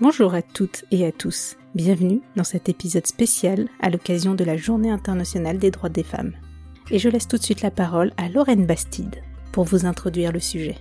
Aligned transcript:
Bonjour 0.00 0.34
à 0.34 0.42
toutes 0.42 0.84
et 0.90 1.06
à 1.06 1.12
tous. 1.12 1.56
Bienvenue 1.76 2.20
dans 2.34 2.42
cet 2.42 2.68
épisode 2.68 3.06
spécial 3.06 3.68
à 3.80 3.90
l'occasion 3.90 4.34
de 4.34 4.42
la 4.42 4.56
Journée 4.56 4.90
internationale 4.90 5.58
des 5.58 5.70
droits 5.70 5.88
des 5.88 6.02
femmes. 6.02 6.32
Et 6.90 6.98
je 6.98 7.08
laisse 7.08 7.28
tout 7.28 7.36
de 7.36 7.42
suite 7.44 7.62
la 7.62 7.70
parole 7.70 8.12
à 8.16 8.28
Lorraine 8.28 8.66
Bastide 8.66 9.22
pour 9.52 9.62
vous 9.62 9.86
introduire 9.86 10.32
le 10.32 10.40
sujet. 10.40 10.78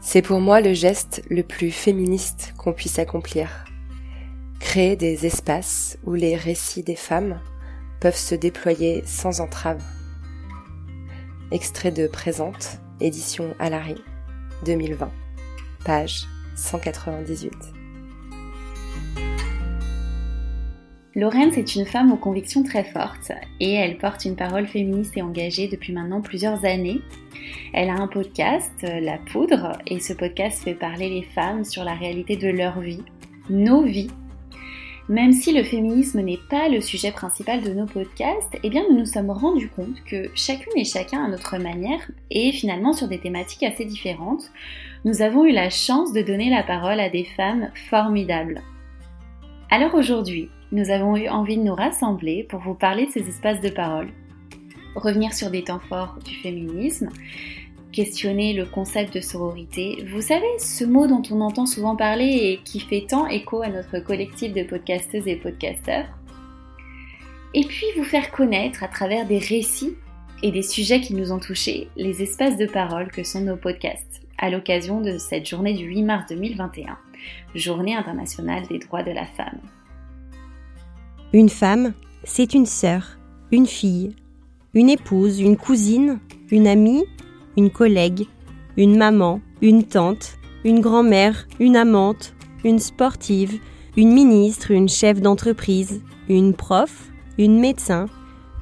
C'est 0.00 0.22
pour 0.22 0.38
moi 0.38 0.60
le 0.60 0.74
geste 0.74 1.24
le 1.28 1.42
plus 1.42 1.72
féministe 1.72 2.54
qu'on 2.56 2.72
puisse 2.72 3.00
accomplir. 3.00 3.64
Créer 4.60 4.94
des 4.94 5.26
espaces 5.26 5.98
où 6.04 6.14
les 6.14 6.36
récits 6.36 6.84
des 6.84 6.94
femmes 6.94 7.40
peuvent 7.98 8.14
se 8.14 8.36
déployer 8.36 9.02
sans 9.06 9.40
entrave. 9.40 9.82
Extrait 11.50 11.90
de 11.90 12.06
Présente, 12.06 12.78
édition 13.00 13.56
Alary, 13.58 13.96
2020, 14.64 15.10
page 15.84 16.28
198. 16.54 17.73
Laurence 21.16 21.56
est 21.56 21.76
une 21.76 21.86
femme 21.86 22.10
aux 22.10 22.16
convictions 22.16 22.64
très 22.64 22.82
fortes 22.82 23.30
et 23.60 23.72
elle 23.72 23.98
porte 23.98 24.24
une 24.24 24.34
parole 24.34 24.66
féministe 24.66 25.16
et 25.16 25.22
engagée 25.22 25.68
depuis 25.68 25.92
maintenant 25.92 26.20
plusieurs 26.20 26.64
années. 26.64 27.02
Elle 27.72 27.88
a 27.88 27.94
un 27.94 28.08
podcast, 28.08 28.72
La 28.82 29.18
Poudre, 29.18 29.78
et 29.86 30.00
ce 30.00 30.12
podcast 30.12 30.64
fait 30.64 30.74
parler 30.74 31.08
les 31.08 31.22
femmes 31.22 31.62
sur 31.62 31.84
la 31.84 31.94
réalité 31.94 32.36
de 32.36 32.48
leur 32.48 32.80
vie, 32.80 33.04
nos 33.48 33.82
vies. 33.82 34.10
Même 35.08 35.32
si 35.32 35.52
le 35.52 35.62
féminisme 35.62 36.20
n'est 36.20 36.40
pas 36.50 36.68
le 36.68 36.80
sujet 36.80 37.12
principal 37.12 37.62
de 37.62 37.72
nos 37.72 37.86
podcasts, 37.86 38.58
eh 38.64 38.68
bien 38.68 38.82
nous 38.90 38.98
nous 38.98 39.06
sommes 39.06 39.30
rendus 39.30 39.68
compte 39.68 40.02
que 40.06 40.30
chacune 40.34 40.76
et 40.76 40.84
chacun 40.84 41.24
à 41.24 41.28
notre 41.28 41.58
manière, 41.58 42.10
et 42.32 42.50
finalement 42.50 42.92
sur 42.92 43.06
des 43.06 43.20
thématiques 43.20 43.62
assez 43.62 43.84
différentes, 43.84 44.50
nous 45.04 45.22
avons 45.22 45.44
eu 45.44 45.52
la 45.52 45.70
chance 45.70 46.12
de 46.12 46.22
donner 46.22 46.50
la 46.50 46.64
parole 46.64 46.98
à 46.98 47.08
des 47.08 47.24
femmes 47.36 47.70
formidables. 47.88 48.62
Alors 49.70 49.94
aujourd'hui, 49.94 50.48
nous 50.74 50.90
avons 50.90 51.16
eu 51.16 51.28
envie 51.28 51.56
de 51.56 51.62
nous 51.62 51.74
rassembler 51.74 52.42
pour 52.42 52.58
vous 52.58 52.74
parler 52.74 53.06
de 53.06 53.12
ces 53.12 53.28
espaces 53.28 53.60
de 53.60 53.68
parole, 53.68 54.08
revenir 54.96 55.32
sur 55.32 55.48
des 55.48 55.62
temps 55.62 55.78
forts 55.78 56.18
du 56.24 56.34
féminisme, 56.34 57.10
questionner 57.92 58.54
le 58.54 58.66
concept 58.66 59.14
de 59.14 59.20
sororité. 59.20 60.04
Vous 60.12 60.20
savez, 60.20 60.48
ce 60.58 60.84
mot 60.84 61.06
dont 61.06 61.22
on 61.30 61.42
entend 61.42 61.66
souvent 61.66 61.94
parler 61.94 62.26
et 62.26 62.60
qui 62.64 62.80
fait 62.80 63.06
tant 63.08 63.28
écho 63.28 63.62
à 63.62 63.68
notre 63.68 64.00
collectif 64.00 64.52
de 64.52 64.64
podcasteuses 64.64 65.28
et 65.28 65.36
podcasteurs. 65.36 66.06
Et 67.54 67.62
puis 67.62 67.86
vous 67.96 68.02
faire 68.02 68.32
connaître 68.32 68.82
à 68.82 68.88
travers 68.88 69.28
des 69.28 69.38
récits 69.38 69.94
et 70.42 70.50
des 70.50 70.62
sujets 70.62 71.00
qui 71.00 71.14
nous 71.14 71.30
ont 71.30 71.38
touchés 71.38 71.88
les 71.94 72.20
espaces 72.20 72.56
de 72.56 72.66
parole 72.66 73.12
que 73.12 73.22
sont 73.22 73.42
nos 73.42 73.56
podcasts 73.56 74.22
à 74.38 74.50
l'occasion 74.50 75.00
de 75.00 75.18
cette 75.18 75.48
journée 75.48 75.74
du 75.74 75.84
8 75.84 76.02
mars 76.02 76.24
2021, 76.30 76.98
journée 77.54 77.94
internationale 77.94 78.66
des 78.66 78.80
droits 78.80 79.04
de 79.04 79.12
la 79.12 79.24
femme. 79.24 79.60
Une 81.34 81.48
femme, 81.48 81.94
c'est 82.22 82.54
une 82.54 82.64
sœur, 82.64 83.18
une 83.50 83.66
fille, 83.66 84.14
une 84.72 84.88
épouse, 84.88 85.40
une 85.40 85.56
cousine, 85.56 86.20
une 86.52 86.68
amie, 86.68 87.02
une 87.56 87.70
collègue, 87.70 88.28
une 88.76 88.96
maman, 88.96 89.40
une 89.60 89.82
tante, 89.82 90.38
une 90.62 90.78
grand-mère, 90.78 91.48
une 91.58 91.74
amante, 91.74 92.34
une 92.62 92.78
sportive, 92.78 93.58
une 93.96 94.12
ministre, 94.12 94.70
une 94.70 94.88
chef 94.88 95.20
d'entreprise, 95.20 96.02
une 96.28 96.54
prof, 96.54 97.10
une 97.36 97.58
médecin, 97.58 98.06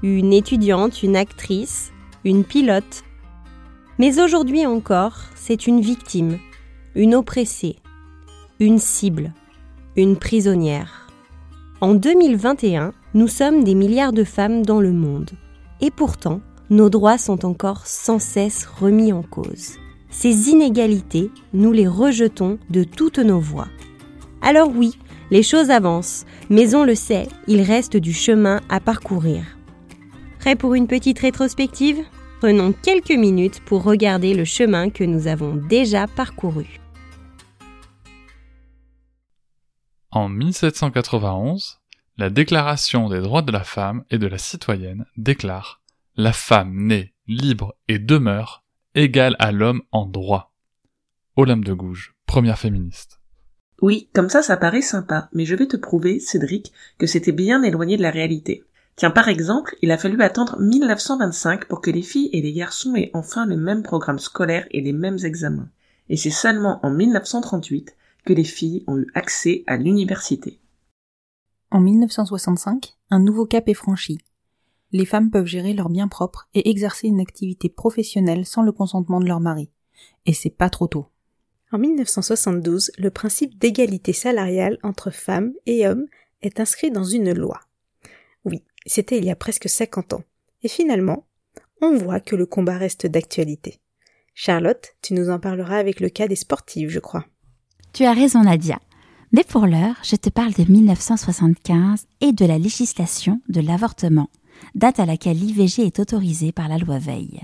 une 0.02 0.32
étudiante, 0.32 1.02
une 1.02 1.16
actrice, 1.16 1.92
une 2.24 2.42
pilote. 2.42 3.04
Mais 3.98 4.18
aujourd'hui 4.18 4.64
encore, 4.64 5.18
c'est 5.34 5.66
une 5.66 5.82
victime, 5.82 6.38
une 6.94 7.14
oppressée, 7.14 7.76
une 8.60 8.78
cible, 8.78 9.34
une 9.94 10.16
prisonnière. 10.16 11.01
En 11.82 11.94
2021, 11.94 12.92
nous 13.14 13.26
sommes 13.26 13.64
des 13.64 13.74
milliards 13.74 14.12
de 14.12 14.22
femmes 14.22 14.64
dans 14.64 14.80
le 14.80 14.92
monde. 14.92 15.32
Et 15.80 15.90
pourtant, 15.90 16.40
nos 16.70 16.88
droits 16.88 17.18
sont 17.18 17.44
encore 17.44 17.88
sans 17.88 18.20
cesse 18.20 18.66
remis 18.66 19.12
en 19.12 19.22
cause. 19.22 19.78
Ces 20.08 20.50
inégalités, 20.50 21.32
nous 21.52 21.72
les 21.72 21.88
rejetons 21.88 22.60
de 22.70 22.84
toutes 22.84 23.18
nos 23.18 23.40
voix. 23.40 23.66
Alors 24.42 24.70
oui, 24.72 24.96
les 25.32 25.42
choses 25.42 25.70
avancent, 25.70 26.24
mais 26.50 26.76
on 26.76 26.84
le 26.84 26.94
sait, 26.94 27.26
il 27.48 27.62
reste 27.62 27.96
du 27.96 28.12
chemin 28.12 28.60
à 28.68 28.78
parcourir. 28.78 29.42
Prêt 30.38 30.54
pour 30.54 30.74
une 30.74 30.86
petite 30.86 31.18
rétrospective? 31.18 31.98
Prenons 32.38 32.72
quelques 32.80 33.10
minutes 33.10 33.60
pour 33.66 33.82
regarder 33.82 34.34
le 34.34 34.44
chemin 34.44 34.88
que 34.88 35.02
nous 35.02 35.26
avons 35.26 35.56
déjà 35.56 36.06
parcouru. 36.06 36.81
En 40.14 40.28
1791, 40.28 41.78
la 42.18 42.28
Déclaration 42.28 43.08
des 43.08 43.22
droits 43.22 43.40
de 43.40 43.50
la 43.50 43.64
femme 43.64 44.04
et 44.10 44.18
de 44.18 44.26
la 44.26 44.36
citoyenne 44.36 45.06
déclare 45.16 45.80
La 46.16 46.34
femme 46.34 46.74
naît 46.86 47.14
libre 47.26 47.74
et 47.88 47.98
demeure 47.98 48.62
égale 48.94 49.36
à 49.38 49.52
l'homme 49.52 49.80
en 49.90 50.04
droit. 50.04 50.52
Olympe 51.36 51.64
de 51.64 51.72
Gouges, 51.72 52.14
première 52.26 52.58
féministe. 52.58 53.20
Oui, 53.80 54.10
comme 54.12 54.28
ça, 54.28 54.42
ça 54.42 54.58
paraît 54.58 54.82
sympa, 54.82 55.30
mais 55.32 55.46
je 55.46 55.54
vais 55.54 55.66
te 55.66 55.78
prouver, 55.78 56.20
Cédric, 56.20 56.74
que 56.98 57.06
c'était 57.06 57.32
bien 57.32 57.62
éloigné 57.62 57.96
de 57.96 58.02
la 58.02 58.10
réalité. 58.10 58.64
Tiens, 58.96 59.12
par 59.12 59.28
exemple, 59.28 59.76
il 59.80 59.90
a 59.92 59.96
fallu 59.96 60.20
attendre 60.20 60.60
1925 60.60 61.68
pour 61.68 61.80
que 61.80 61.90
les 61.90 62.02
filles 62.02 62.28
et 62.34 62.42
les 62.42 62.52
garçons 62.52 62.94
aient 62.96 63.10
enfin 63.14 63.46
le 63.46 63.56
même 63.56 63.82
programme 63.82 64.18
scolaire 64.18 64.66
et 64.72 64.82
les 64.82 64.92
mêmes 64.92 65.24
examens. 65.24 65.70
Et 66.10 66.18
c'est 66.18 66.28
seulement 66.28 66.80
en 66.84 66.90
1938 66.90 67.96
que 68.24 68.32
les 68.32 68.44
filles 68.44 68.84
ont 68.86 68.98
eu 68.98 69.06
accès 69.14 69.64
à 69.66 69.76
l'université. 69.76 70.60
En 71.70 71.80
1965, 71.80 72.94
un 73.10 73.20
nouveau 73.20 73.46
cap 73.46 73.68
est 73.68 73.74
franchi. 73.74 74.18
Les 74.92 75.06
femmes 75.06 75.30
peuvent 75.30 75.46
gérer 75.46 75.72
leurs 75.72 75.88
biens 75.88 76.08
propres 76.08 76.48
et 76.52 76.68
exercer 76.68 77.08
une 77.08 77.20
activité 77.20 77.68
professionnelle 77.68 78.44
sans 78.44 78.62
le 78.62 78.72
consentement 78.72 79.20
de 79.20 79.26
leur 79.26 79.40
mari. 79.40 79.70
Et 80.26 80.34
c'est 80.34 80.50
pas 80.50 80.68
trop 80.68 80.86
tôt. 80.86 81.06
En 81.72 81.78
1972, 81.78 82.92
le 82.98 83.10
principe 83.10 83.58
d'égalité 83.58 84.12
salariale 84.12 84.78
entre 84.82 85.10
femmes 85.10 85.54
et 85.64 85.86
hommes 85.86 86.06
est 86.42 86.60
inscrit 86.60 86.90
dans 86.90 87.04
une 87.04 87.32
loi. 87.32 87.60
Oui, 88.44 88.62
c'était 88.84 89.16
il 89.16 89.24
y 89.24 89.30
a 89.30 89.36
presque 89.36 89.70
50 89.70 90.12
ans. 90.12 90.24
Et 90.62 90.68
finalement, 90.68 91.26
on 91.80 91.96
voit 91.96 92.20
que 92.20 92.36
le 92.36 92.44
combat 92.44 92.76
reste 92.76 93.06
d'actualité. 93.06 93.80
Charlotte, 94.34 94.94
tu 95.00 95.14
nous 95.14 95.30
en 95.30 95.40
parleras 95.40 95.78
avec 95.78 96.00
le 96.00 96.10
cas 96.10 96.28
des 96.28 96.36
sportives, 96.36 96.90
je 96.90 97.00
crois. 97.00 97.24
Tu 97.92 98.04
as 98.04 98.14
raison, 98.14 98.42
Nadia. 98.42 98.78
Mais 99.32 99.44
pour 99.44 99.66
l'heure, 99.66 99.96
je 100.02 100.16
te 100.16 100.30
parle 100.30 100.54
de 100.54 100.70
1975 100.70 102.06
et 102.22 102.32
de 102.32 102.46
la 102.46 102.56
législation 102.56 103.40
de 103.50 103.60
l'avortement, 103.60 104.30
date 104.74 104.98
à 104.98 105.04
laquelle 105.04 105.38
l'IVG 105.38 105.82
est 105.84 105.98
autorisée 105.98 106.52
par 106.52 106.68
la 106.68 106.78
loi 106.78 106.98
Veil. 106.98 107.40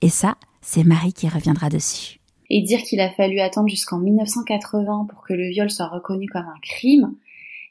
Et 0.00 0.08
ça, 0.08 0.36
c'est 0.60 0.84
Marie 0.84 1.12
qui 1.12 1.28
reviendra 1.28 1.70
dessus. 1.70 2.20
Et 2.50 2.62
dire 2.62 2.82
qu'il 2.82 3.00
a 3.00 3.10
fallu 3.10 3.40
attendre 3.40 3.68
jusqu'en 3.68 3.98
1980 3.98 5.06
pour 5.10 5.22
que 5.22 5.34
le 5.34 5.48
viol 5.48 5.70
soit 5.70 5.88
reconnu 5.88 6.28
comme 6.28 6.46
un 6.46 6.60
crime, 6.62 7.16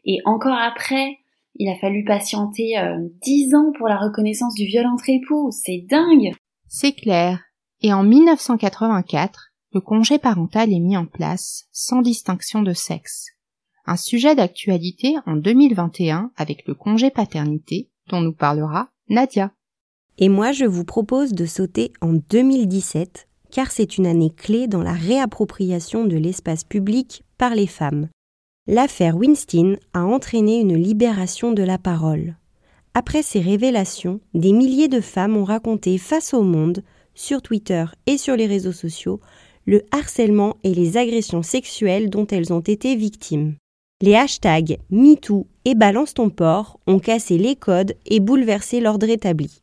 et 0.03 0.19
encore 0.25 0.58
après, 0.58 1.19
il 1.56 1.69
a 1.69 1.78
fallu 1.78 2.03
patienter 2.03 2.78
euh, 2.79 2.97
dix 3.22 3.56
ans 3.56 3.72
pour 3.78 3.88
la 3.88 3.97
reconnaissance 3.97 4.55
du 4.55 4.66
viol 4.66 4.88
entre 4.88 5.09
époux, 5.09 5.52
c'est 5.52 5.85
dingue 5.90 6.34
C'est 6.67 6.94
clair. 6.94 7.40
Et 7.82 7.94
en 7.94 8.03
1984, 8.03 9.48
le 9.72 9.82
congé 9.82 10.18
parental 10.18 10.74
est 10.74 10.80
mis 10.80 10.98
en 10.98 11.06
place 11.06 11.68
sans 11.72 12.02
distinction 12.02 12.64
de 12.64 12.74
sexe. 12.74 13.28
Un 13.86 13.98
sujet 13.98 14.36
d'actualité 14.36 15.16
en 15.26 15.36
2021 15.36 16.32
avec 16.36 16.68
le 16.68 16.74
congé 16.74 17.12
paternité 17.12 17.90
dont 18.08 18.22
nous 18.22 18.34
parlera 18.34 18.90
Nadia. 19.10 19.52
Et 20.18 20.30
moi, 20.30 20.52
je 20.52 20.66
vous 20.66 20.86
propose 20.86 21.34
de 21.34 21.46
sauter 21.46 21.94
en 22.02 22.14
2017 22.14 23.28
car 23.52 23.72
c'est 23.72 23.98
une 23.98 24.06
année 24.06 24.32
clé 24.36 24.68
dans 24.68 24.84
la 24.84 24.94
réappropriation 24.94 26.06
de 26.06 26.18
l'espace 26.18 26.64
public 26.64 27.24
par 27.38 27.56
les 27.56 27.68
femmes. 27.68 28.10
L'affaire 28.68 29.18
Winston 29.18 29.78
a 29.94 30.04
entraîné 30.04 30.60
une 30.60 30.76
libération 30.76 31.52
de 31.52 31.64
la 31.64 31.80
parole. 31.80 32.38
Après 32.94 33.24
ces 33.24 33.40
révélations, 33.40 34.20
des 34.34 34.52
milliers 34.52 34.88
de 34.88 35.02
femmes 35.02 35.38
ont 35.38 35.44
raconté 35.44 35.98
face 35.98 36.34
au 36.34 36.44
monde, 36.44 36.84
sur 37.16 37.42
Twitter 37.42 37.86
et 38.06 38.18
sur 38.18 38.36
les 38.36 38.46
réseaux 38.46 38.72
sociaux, 38.72 39.20
le 39.70 39.84
harcèlement 39.92 40.58
et 40.64 40.74
les 40.74 40.98
agressions 40.98 41.44
sexuelles 41.44 42.10
dont 42.10 42.26
elles 42.26 42.52
ont 42.52 42.60
été 42.60 42.96
victimes. 42.96 43.54
Les 44.02 44.16
hashtags 44.16 44.80
MeToo 44.90 45.46
et 45.64 45.76
Balance 45.76 46.16
ton 46.16 46.32
port 46.32 46.80
ont 46.88 46.98
cassé 46.98 47.38
les 47.38 47.56
codes 47.56 47.94
et 48.08 48.20
bouleversé 48.20 48.80
l'ordre 48.80 49.08
établi. 49.08 49.62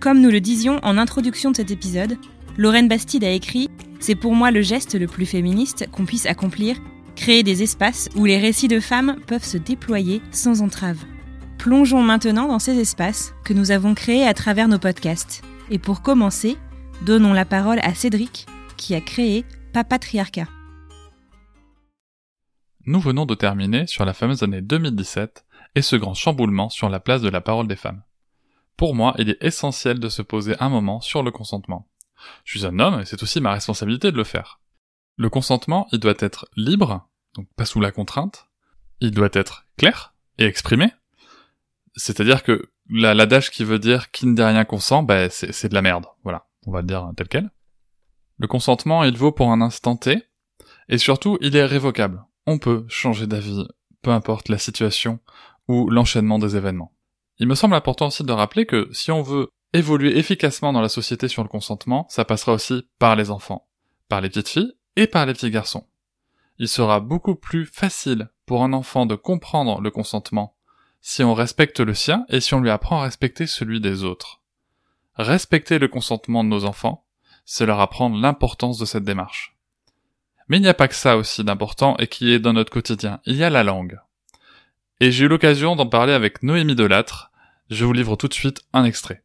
Comme 0.00 0.20
nous 0.20 0.30
le 0.30 0.40
disions 0.40 0.80
en 0.82 0.98
introduction 0.98 1.52
de 1.52 1.56
cet 1.56 1.70
épisode, 1.70 2.18
Lorraine 2.56 2.88
Bastide 2.88 3.22
a 3.22 3.30
écrit 3.30 3.70
C'est 4.00 4.16
pour 4.16 4.34
moi 4.34 4.50
le 4.50 4.60
geste 4.60 4.98
le 4.98 5.06
plus 5.06 5.26
féministe 5.26 5.88
qu'on 5.92 6.04
puisse 6.04 6.26
accomplir, 6.26 6.76
créer 7.14 7.44
des 7.44 7.62
espaces 7.62 8.08
où 8.16 8.24
les 8.24 8.38
récits 8.38 8.66
de 8.66 8.80
femmes 8.80 9.18
peuvent 9.28 9.44
se 9.44 9.56
déployer 9.56 10.20
sans 10.32 10.62
entrave. 10.62 10.98
Plongeons 11.58 12.02
maintenant 12.02 12.48
dans 12.48 12.58
ces 12.58 12.76
espaces 12.76 13.34
que 13.44 13.54
nous 13.54 13.70
avons 13.70 13.94
créés 13.94 14.26
à 14.26 14.34
travers 14.34 14.66
nos 14.66 14.80
podcasts. 14.80 15.42
Et 15.70 15.78
pour 15.78 16.02
commencer, 16.02 16.56
donnons 17.04 17.34
la 17.34 17.44
parole 17.44 17.80
à 17.80 17.94
Cédric, 17.94 18.46
qui 18.78 18.94
a 18.94 19.00
créé 19.00 19.44
Papatriarcat. 19.74 20.48
Nous 22.86 23.00
venons 23.00 23.26
de 23.26 23.34
terminer 23.34 23.86
sur 23.86 24.04
la 24.04 24.14
fameuse 24.14 24.42
année 24.42 24.62
2017 24.62 25.44
et 25.74 25.82
ce 25.82 25.96
grand 25.96 26.14
chamboulement 26.14 26.70
sur 26.70 26.88
la 26.88 27.00
place 27.00 27.20
de 27.20 27.28
la 27.28 27.40
parole 27.40 27.68
des 27.68 27.76
femmes. 27.76 28.02
Pour 28.76 28.94
moi, 28.94 29.14
il 29.18 29.30
est 29.30 29.42
essentiel 29.42 30.00
de 30.00 30.08
se 30.08 30.22
poser 30.22 30.56
un 30.60 30.68
moment 30.68 31.00
sur 31.00 31.22
le 31.22 31.30
consentement. 31.30 31.88
Je 32.44 32.58
suis 32.58 32.66
un 32.66 32.78
homme 32.78 33.00
et 33.00 33.04
c'est 33.04 33.22
aussi 33.22 33.40
ma 33.40 33.52
responsabilité 33.52 34.10
de 34.10 34.16
le 34.16 34.24
faire. 34.24 34.60
Le 35.16 35.28
consentement, 35.28 35.86
il 35.92 36.00
doit 36.00 36.14
être 36.18 36.48
libre, 36.56 37.08
donc 37.34 37.46
pas 37.54 37.66
sous 37.66 37.80
la 37.80 37.92
contrainte. 37.92 38.48
Il 39.00 39.10
doit 39.10 39.28
être 39.32 39.66
clair 39.76 40.14
et 40.38 40.44
exprimé. 40.44 40.92
C'est-à-dire 41.96 42.42
que 42.42 42.70
l'adage 42.88 43.50
qui 43.50 43.64
veut 43.64 43.78
dire 43.78 44.10
qui 44.10 44.26
ne 44.26 44.34
dit 44.34 44.42
rien 44.42 44.64
consent, 44.64 45.02
ben 45.02 45.28
c'est 45.30 45.68
de 45.68 45.74
la 45.74 45.82
merde. 45.82 46.06
Voilà, 46.22 46.46
on 46.66 46.72
va 46.72 46.80
le 46.80 46.86
dire 46.86 47.10
tel 47.16 47.28
quel. 47.28 47.50
Le 48.38 48.46
consentement, 48.46 49.04
il 49.04 49.16
vaut 49.16 49.32
pour 49.32 49.50
un 49.50 49.60
instant 49.60 49.96
T, 49.96 50.22
et 50.88 50.98
surtout, 50.98 51.38
il 51.40 51.56
est 51.56 51.64
révocable 51.64 52.24
on 52.46 52.58
peut 52.58 52.84
changer 52.88 53.26
d'avis, 53.26 53.66
peu 54.02 54.10
importe 54.10 54.48
la 54.48 54.58
situation 54.58 55.20
ou 55.68 55.88
l'enchaînement 55.88 56.38
des 56.38 56.56
événements. 56.56 56.92
Il 57.38 57.48
me 57.48 57.54
semble 57.54 57.74
important 57.74 58.08
aussi 58.08 58.22
de 58.22 58.32
rappeler 58.32 58.66
que 58.66 58.88
si 58.92 59.10
on 59.10 59.22
veut 59.22 59.48
évoluer 59.72 60.18
efficacement 60.18 60.72
dans 60.72 60.80
la 60.80 60.88
société 60.88 61.26
sur 61.26 61.42
le 61.42 61.48
consentement, 61.48 62.06
ça 62.08 62.24
passera 62.24 62.52
aussi 62.52 62.88
par 62.98 63.16
les 63.16 63.30
enfants, 63.30 63.66
par 64.08 64.20
les 64.20 64.28
petites 64.28 64.48
filles 64.48 64.72
et 64.96 65.06
par 65.06 65.26
les 65.26 65.32
petits 65.32 65.50
garçons. 65.50 65.86
Il 66.58 66.68
sera 66.68 67.00
beaucoup 67.00 67.34
plus 67.34 67.66
facile 67.66 68.30
pour 68.46 68.62
un 68.62 68.72
enfant 68.72 69.06
de 69.06 69.16
comprendre 69.16 69.80
le 69.80 69.90
consentement 69.90 70.56
si 71.00 71.24
on 71.24 71.34
respecte 71.34 71.80
le 71.80 71.94
sien 71.94 72.24
et 72.28 72.40
si 72.40 72.54
on 72.54 72.60
lui 72.60 72.70
apprend 72.70 73.00
à 73.00 73.04
respecter 73.04 73.46
celui 73.46 73.80
des 73.80 74.04
autres. 74.04 74.43
Respecter 75.16 75.78
le 75.78 75.88
consentement 75.88 76.42
de 76.42 76.48
nos 76.48 76.64
enfants, 76.64 77.06
c'est 77.44 77.66
leur 77.66 77.80
apprendre 77.80 78.20
l'importance 78.20 78.78
de 78.78 78.84
cette 78.84 79.04
démarche. 79.04 79.56
Mais 80.48 80.58
il 80.58 80.62
n'y 80.62 80.68
a 80.68 80.74
pas 80.74 80.88
que 80.88 80.94
ça 80.94 81.16
aussi 81.16 81.44
d'important 81.44 81.96
et 81.98 82.06
qui 82.06 82.32
est 82.32 82.38
dans 82.38 82.52
notre 82.52 82.72
quotidien. 82.72 83.20
Il 83.24 83.36
y 83.36 83.44
a 83.44 83.50
la 83.50 83.62
langue. 83.62 83.98
Et 85.00 85.10
j'ai 85.10 85.24
eu 85.24 85.28
l'occasion 85.28 85.76
d'en 85.76 85.86
parler 85.86 86.12
avec 86.12 86.42
Noémie 86.42 86.74
Delattre. 86.74 87.30
Je 87.70 87.84
vous 87.84 87.92
livre 87.92 88.16
tout 88.16 88.28
de 88.28 88.34
suite 88.34 88.62
un 88.72 88.84
extrait. 88.84 89.24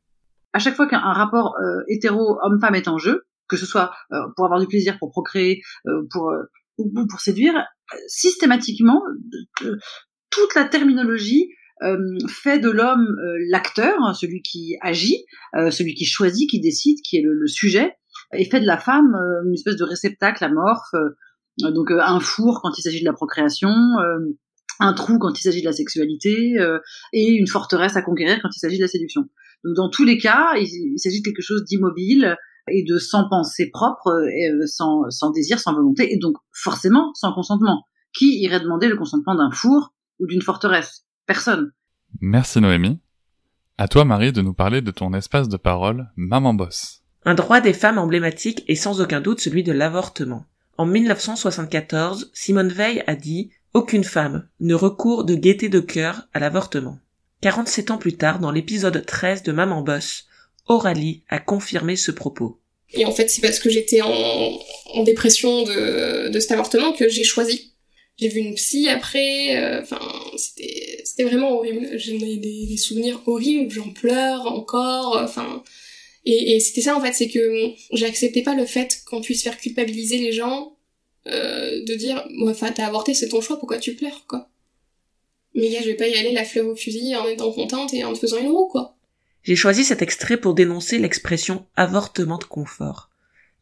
À 0.54 0.60
chaque 0.60 0.76
fois 0.76 0.88
qu'un 0.88 1.00
rapport 1.00 1.56
euh, 1.58 1.84
hétéro 1.88 2.40
homme-femme 2.42 2.76
est 2.76 2.88
en 2.88 2.98
jeu, 2.98 3.26
que 3.48 3.58
ce 3.58 3.66
soit 3.66 3.92
euh, 4.12 4.18
pour 4.36 4.46
avoir 4.46 4.60
du 4.60 4.68
plaisir, 4.68 4.98
pour 5.00 5.12
procréer, 5.12 5.62
euh, 5.88 6.08
ou 6.78 7.08
pour 7.08 7.20
séduire, 7.20 7.54
systématiquement 8.08 9.02
toute 10.30 10.56
la 10.56 10.66
terminologie 10.66 11.50
fait 12.28 12.60
de 12.60 12.70
l'homme 12.70 13.16
l'acteur, 13.50 13.96
hein, 14.04 14.14
celui 14.14 14.42
qui 14.42 14.76
agit, 14.82 15.26
celui 15.54 15.94
qui 15.94 16.06
choisit, 16.06 16.50
qui 16.50 16.60
décide, 16.60 16.98
qui 17.02 17.18
est 17.18 17.24
le 17.24 17.48
sujet, 17.48 17.96
et 18.34 18.46
fait 18.46 18.60
de 18.60 18.66
la 18.66 18.78
femme 18.78 19.16
euh, 19.16 19.44
une 19.46 19.54
espèce 19.54 19.76
de 19.76 19.84
réceptacle 19.84 20.44
amorphe, 20.44 20.94
euh, 20.94 21.72
donc 21.72 21.92
euh, 21.92 22.00
un 22.02 22.20
four 22.20 22.62
quand 22.62 22.78
il 22.78 22.82
s'agit 22.82 23.02
de 23.02 23.06
la 23.06 23.14
procréation, 23.14 23.74
un 24.80 24.94
trou 24.94 25.18
quand 25.20 25.38
il 25.38 25.42
s'agit 25.42 25.60
de 25.60 25.66
la 25.66 25.74
sexualité 25.74 26.56
et 27.12 27.28
une 27.32 27.48
forteresse 27.48 27.98
à 27.98 28.02
conquérir 28.02 28.40
quand 28.42 28.50
il 28.56 28.60
s'agit 28.60 28.78
de 28.78 28.84
la 28.84 28.88
séduction. 28.88 29.24
Donc 29.66 29.76
dans 29.76 29.90
tous 29.90 30.06
les 30.06 30.18
cas, 30.18 30.54
il, 30.56 30.98
s'agit 30.98 31.20
de 31.20 31.26
quelque 31.26 31.42
chose 31.42 31.66
d'immobile 31.66 32.38
et 32.70 32.86
de 32.88 32.98
sans 32.98 33.28
pensée 33.28 33.72
propre, 33.74 34.10
sans, 34.68 35.10
sans 35.10 35.32
désir, 35.32 35.60
sans 35.60 35.74
volonté, 35.74 36.14
et 36.14 36.18
donc 36.18 36.38
forcément 36.54 37.14
sans 37.14 37.34
consentement. 37.34 37.84
Qui 38.14 38.40
irait 38.42 38.62
demander 38.62 38.88
le 38.88 38.96
consentement 38.96 39.36
d'un 39.36 39.52
four 39.52 39.94
ou 40.20 40.28
d'une 40.28 40.42
forteresse? 40.42 41.06
Personne. 41.30 41.74
Merci 42.22 42.60
Noémie. 42.60 42.98
À 43.78 43.88
toi 43.88 44.04
Marie 44.04 44.32
de 44.32 44.42
nous 44.42 44.56
parler 44.56 44.82
de 44.82 44.90
ton 44.90 45.14
espace 45.14 45.48
de 45.48 45.58
parole 45.58 46.08
Maman 46.16 46.56
Boss. 46.56 47.04
Un 47.24 47.36
droit 47.36 47.62
des 47.62 47.74
femmes 47.74 48.00
emblématique 48.00 48.64
est 48.68 48.74
sans 48.74 49.00
aucun 49.00 49.22
doute 49.22 49.40
celui 49.40 49.62
de 49.62 49.72
l'avortement. 49.72 50.46
En 50.80 50.88
1974, 50.88 52.32
Simone 52.34 52.70
Veil 52.70 53.04
a 53.06 53.16
dit 53.16 53.52
Aucune 53.76 54.04
femme 54.04 54.50
ne 54.60 54.74
recourt 54.74 55.24
de 55.24 55.36
gaieté 55.36 55.70
de 55.70 55.80
cœur 55.80 56.28
à 56.34 56.40
l'avortement. 56.40 56.98
47 57.42 57.92
ans 57.92 58.00
plus 58.00 58.18
tard, 58.18 58.40
dans 58.40 58.52
l'épisode 58.52 59.06
13 59.06 59.44
de 59.44 59.52
Maman 59.52 59.84
Boss, 59.84 60.26
Aurélie 60.66 61.26
a 61.30 61.38
confirmé 61.38 61.96
ce 61.96 62.10
propos. 62.10 62.60
Et 62.94 63.06
en 63.06 63.12
fait, 63.12 63.30
c'est 63.30 63.42
parce 63.42 63.60
que 63.60 63.70
j'étais 63.70 64.02
en, 64.02 65.04
dépression 65.04 65.62
de, 65.62 66.40
cet 66.40 66.54
avortement 66.54 66.92
que 66.94 67.08
j'ai 67.08 67.24
choisi. 67.24 67.69
J'ai 68.20 68.28
vu 68.28 68.40
une 68.40 68.56
psy 68.56 68.90
après, 68.90 69.58
euh, 69.58 69.82
enfin, 69.82 70.02
c'était, 70.38 71.24
vraiment 71.24 71.52
horrible. 71.52 71.98
J'ai 71.98 72.18
des, 72.18 72.38
des 72.38 72.78
souvenirs 72.78 73.22
horribles, 73.26 73.72
j'en 73.72 73.92
pleure 73.92 74.46
encore, 74.48 75.18
enfin, 75.22 75.64
et, 76.26 76.56
et 76.56 76.60
c'était 76.60 76.82
ça 76.82 76.96
en 76.96 77.02
fait, 77.02 77.14
c'est 77.14 77.30
que 77.30 77.72
j'acceptais 77.94 78.42
pas 78.42 78.56
le 78.56 78.66
fait 78.66 79.02
qu'on 79.06 79.22
puisse 79.22 79.44
faire 79.44 79.58
culpabiliser 79.58 80.18
les 80.18 80.32
gens, 80.32 80.78
euh, 81.28 81.84
de 81.86 81.96
dire, 81.96 82.26
enfin 82.48 82.72
t'as 82.72 82.88
avorté, 82.88 83.14
c'est 83.14 83.30
ton 83.30 83.42
choix, 83.42 83.58
pourquoi 83.58 83.78
tu 83.78 83.96
pleures 83.96 84.26
quoi? 84.28 84.50
Mais 85.56 85.70
gars, 85.70 85.82
je 85.82 85.88
vais 85.88 85.96
pas 85.96 86.08
y 86.08 86.16
aller 86.16 86.32
la 86.32 86.46
fleur 86.46 86.68
au 86.68 86.76
fusil 86.76 87.16
en 87.16 87.28
étant 87.28 87.52
contente 87.52 87.94
et 87.94 88.04
en 88.04 88.14
te 88.14 88.20
faisant 88.20 88.38
une 88.38 88.50
roue 88.50 88.68
quoi. 88.68 88.96
J'ai 89.44 89.56
choisi 89.56 89.84
cet 89.84 90.02
extrait 90.02 90.38
pour 90.38 90.54
dénoncer 90.54 91.00
l'expression 91.00 91.66
avortement 91.76 92.38
de 92.38 92.44
confort. 92.44 93.10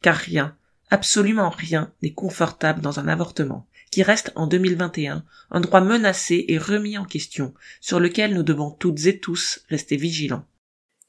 Car 0.02 0.16
rien, 0.16 0.58
absolument 0.90 1.50
rien 1.50 1.94
n'est 2.02 2.14
confortable 2.14 2.82
dans 2.82 3.00
un 3.00 3.08
avortement, 3.08 3.68
qui 3.92 4.04
reste 4.04 4.32
en 4.36 4.48
2021 4.48 5.24
un 5.52 5.60
droit 5.60 5.82
menacé 5.82 6.46
et 6.48 6.58
remis 6.58 6.98
en 6.98 7.06
question, 7.06 7.54
sur 7.82 8.00
lequel 8.00 8.34
nous 8.34 8.44
devons 8.44 8.72
toutes 8.72 9.06
et 9.06 9.20
tous 9.20 9.62
rester 9.70 9.98
vigilants. 9.98 10.46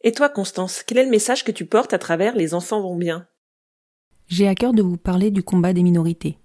Et 0.02 0.12
toi, 0.12 0.28
Constance, 0.28 0.84
quel 0.86 0.98
est 0.98 1.04
le 1.04 1.10
message 1.10 1.44
que 1.44 1.52
tu 1.52 1.66
portes 1.66 1.92
à 1.92 1.98
travers 1.98 2.36
Les 2.36 2.54
enfants 2.54 2.80
vont 2.80 2.96
bien? 2.96 3.26
J'ai 4.28 4.46
à 4.46 4.54
cœur 4.54 4.72
de 4.72 4.82
vous 4.82 4.96
parler 4.96 5.30
du 5.30 5.42
combat 5.42 5.72
des 5.72 5.82
minorités. 5.82 6.38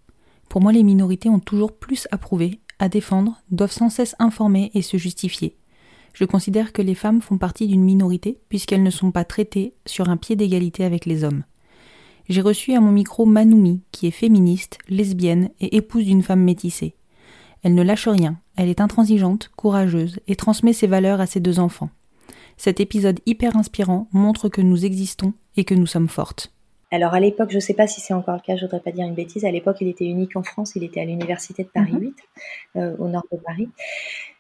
Pour 0.50 0.62
moi, 0.62 0.72
les 0.72 0.84
minorités 0.84 1.30
ont 1.30 1.40
toujours 1.40 1.78
plus 1.78 2.08
à 2.12 2.18
prouver, 2.18 2.62
à 2.80 2.90
défendre, 2.90 3.42
doivent 3.52 3.72
sans 3.72 3.90
cesse 3.90 4.16
informer 4.20 4.72
et 4.74 4.82
se 4.82 4.98
justifier. 4.98 5.58
Je 6.14 6.26
considère 6.26 6.74
que 6.74 6.82
les 6.82 6.96
femmes 6.96 7.22
font 7.22 7.38
partie 7.38 7.68
d'une 7.68 7.84
minorité 7.84 8.40
puisqu'elles 8.50 8.84
ne 8.84 8.90
sont 8.90 9.12
pas 9.12 9.26
traitées 9.26 9.76
sur 9.86 10.10
un 10.10 10.18
pied 10.18 10.36
d'égalité 10.36 10.84
avec 10.84 11.06
les 11.06 11.24
hommes. 11.24 11.44
J'ai 12.30 12.42
reçu 12.42 12.74
à 12.74 12.80
mon 12.80 12.92
micro 12.92 13.26
Manoumi, 13.26 13.82
qui 13.92 14.08
est 14.08 14.12
féministe, 14.12 14.78
lesbienne 14.88 15.50
et 15.60 15.76
épouse 15.76 16.06
d'une 16.06 16.24
femme 16.24 16.42
métissée. 16.42 16.96
Elle 17.64 17.76
ne 17.76 17.84
lâche 17.84 18.08
rien, 18.08 18.40
elle 18.56 18.70
est 18.70 18.82
intransigeante, 18.82 19.52
courageuse 19.56 20.20
et 20.28 20.36
transmet 20.36 20.74
ses 20.74 20.88
valeurs 20.88 21.22
à 21.22 21.26
ses 21.26 21.40
deux 21.40 21.60
enfants. 21.60 21.90
Cet 22.58 22.80
épisode 22.80 23.20
hyper 23.26 23.58
inspirant 23.58 24.08
montre 24.14 24.50
que 24.50 24.62
nous 24.62 24.86
existons 24.86 25.34
et 25.58 25.64
que 25.64 25.74
nous 25.74 25.88
sommes 25.88 26.10
fortes. 26.10 26.54
Alors 26.94 27.16
à 27.16 27.20
l'époque, 27.20 27.50
je 27.50 27.56
ne 27.56 27.60
sais 27.60 27.74
pas 27.74 27.88
si 27.88 28.02
c'est 28.02 28.14
encore 28.14 28.36
le 28.36 28.42
cas, 28.42 28.56
je 28.56 28.66
voudrais 28.66 28.80
pas 28.80 28.92
dire 28.92 29.04
une 29.04 29.16
bêtise, 29.16 29.46
à 29.46 29.52
l'époque 29.52 29.78
il 29.82 29.88
était 29.88 30.06
unique 30.06 30.36
en 30.36 30.44
France, 30.44 30.74
il 30.76 30.84
était 30.84 31.02
à 31.02 31.06
l'université 31.06 31.64
de 31.64 31.68
Paris 31.68 31.92
8, 31.92 32.00
mhm. 32.76 32.82
euh, 32.84 32.96
au 33.00 33.08
nord 33.08 33.26
de 33.32 33.38
Paris. 33.40 33.68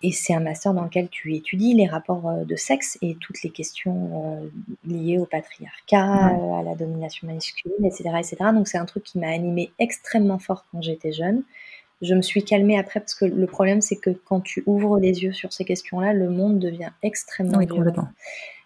Et 0.03 0.11
c'est 0.11 0.35
un 0.35 0.39
master 0.39 0.75
dans 0.75 0.83
lequel 0.83 1.09
tu 1.09 1.33
étudies 1.33 1.73
les 1.73 1.87
rapports 1.87 2.29
euh, 2.29 2.43
de 2.43 2.55
sexe 2.55 2.99
et 3.01 3.17
toutes 3.19 3.41
les 3.41 3.49
questions 3.49 4.43
euh, 4.43 4.49
liées 4.85 5.17
au 5.17 5.25
patriarcat, 5.25 6.27
à 6.27 6.63
la 6.63 6.75
domination 6.75 7.25
masculine, 7.25 7.85
etc. 7.85 8.11
etc. 8.19 8.35
Donc 8.53 8.67
c'est 8.67 8.77
un 8.77 8.85
truc 8.85 9.03
qui 9.03 9.17
m'a 9.17 9.29
animé 9.29 9.71
extrêmement 9.79 10.37
fort 10.37 10.65
quand 10.71 10.79
j'étais 10.79 11.11
jeune 11.11 11.41
je 12.03 12.13
me 12.15 12.21
suis 12.21 12.43
calmée 12.43 12.77
après 12.77 12.99
parce 12.99 13.15
que 13.15 13.25
le 13.25 13.47
problème, 13.47 13.79
c'est 13.79 13.95
que 13.95 14.09
quand 14.09 14.41
tu 14.41 14.61
ouvres 14.65 14.99
les 14.99 15.23
yeux 15.23 15.31
sur 15.31 15.53
ces 15.53 15.63
questions-là, 15.63 16.13
le 16.13 16.29
monde 16.29 16.59
devient 16.59 16.89
extrêmement 17.01 17.59
violent. 17.59 18.09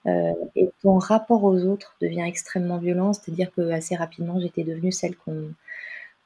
Euh, 0.08 0.34
et 0.56 0.70
ton 0.82 0.98
rapport 0.98 1.44
aux 1.44 1.64
autres 1.64 1.96
devient 2.02 2.24
extrêmement 2.26 2.78
violent, 2.78 3.14
c'est-à-dire 3.14 3.52
que 3.52 3.70
assez 3.72 3.96
rapidement, 3.96 4.40
j'étais 4.40 4.64
devenue 4.64 4.92
celle 4.92 5.16
qu'on 5.16 5.52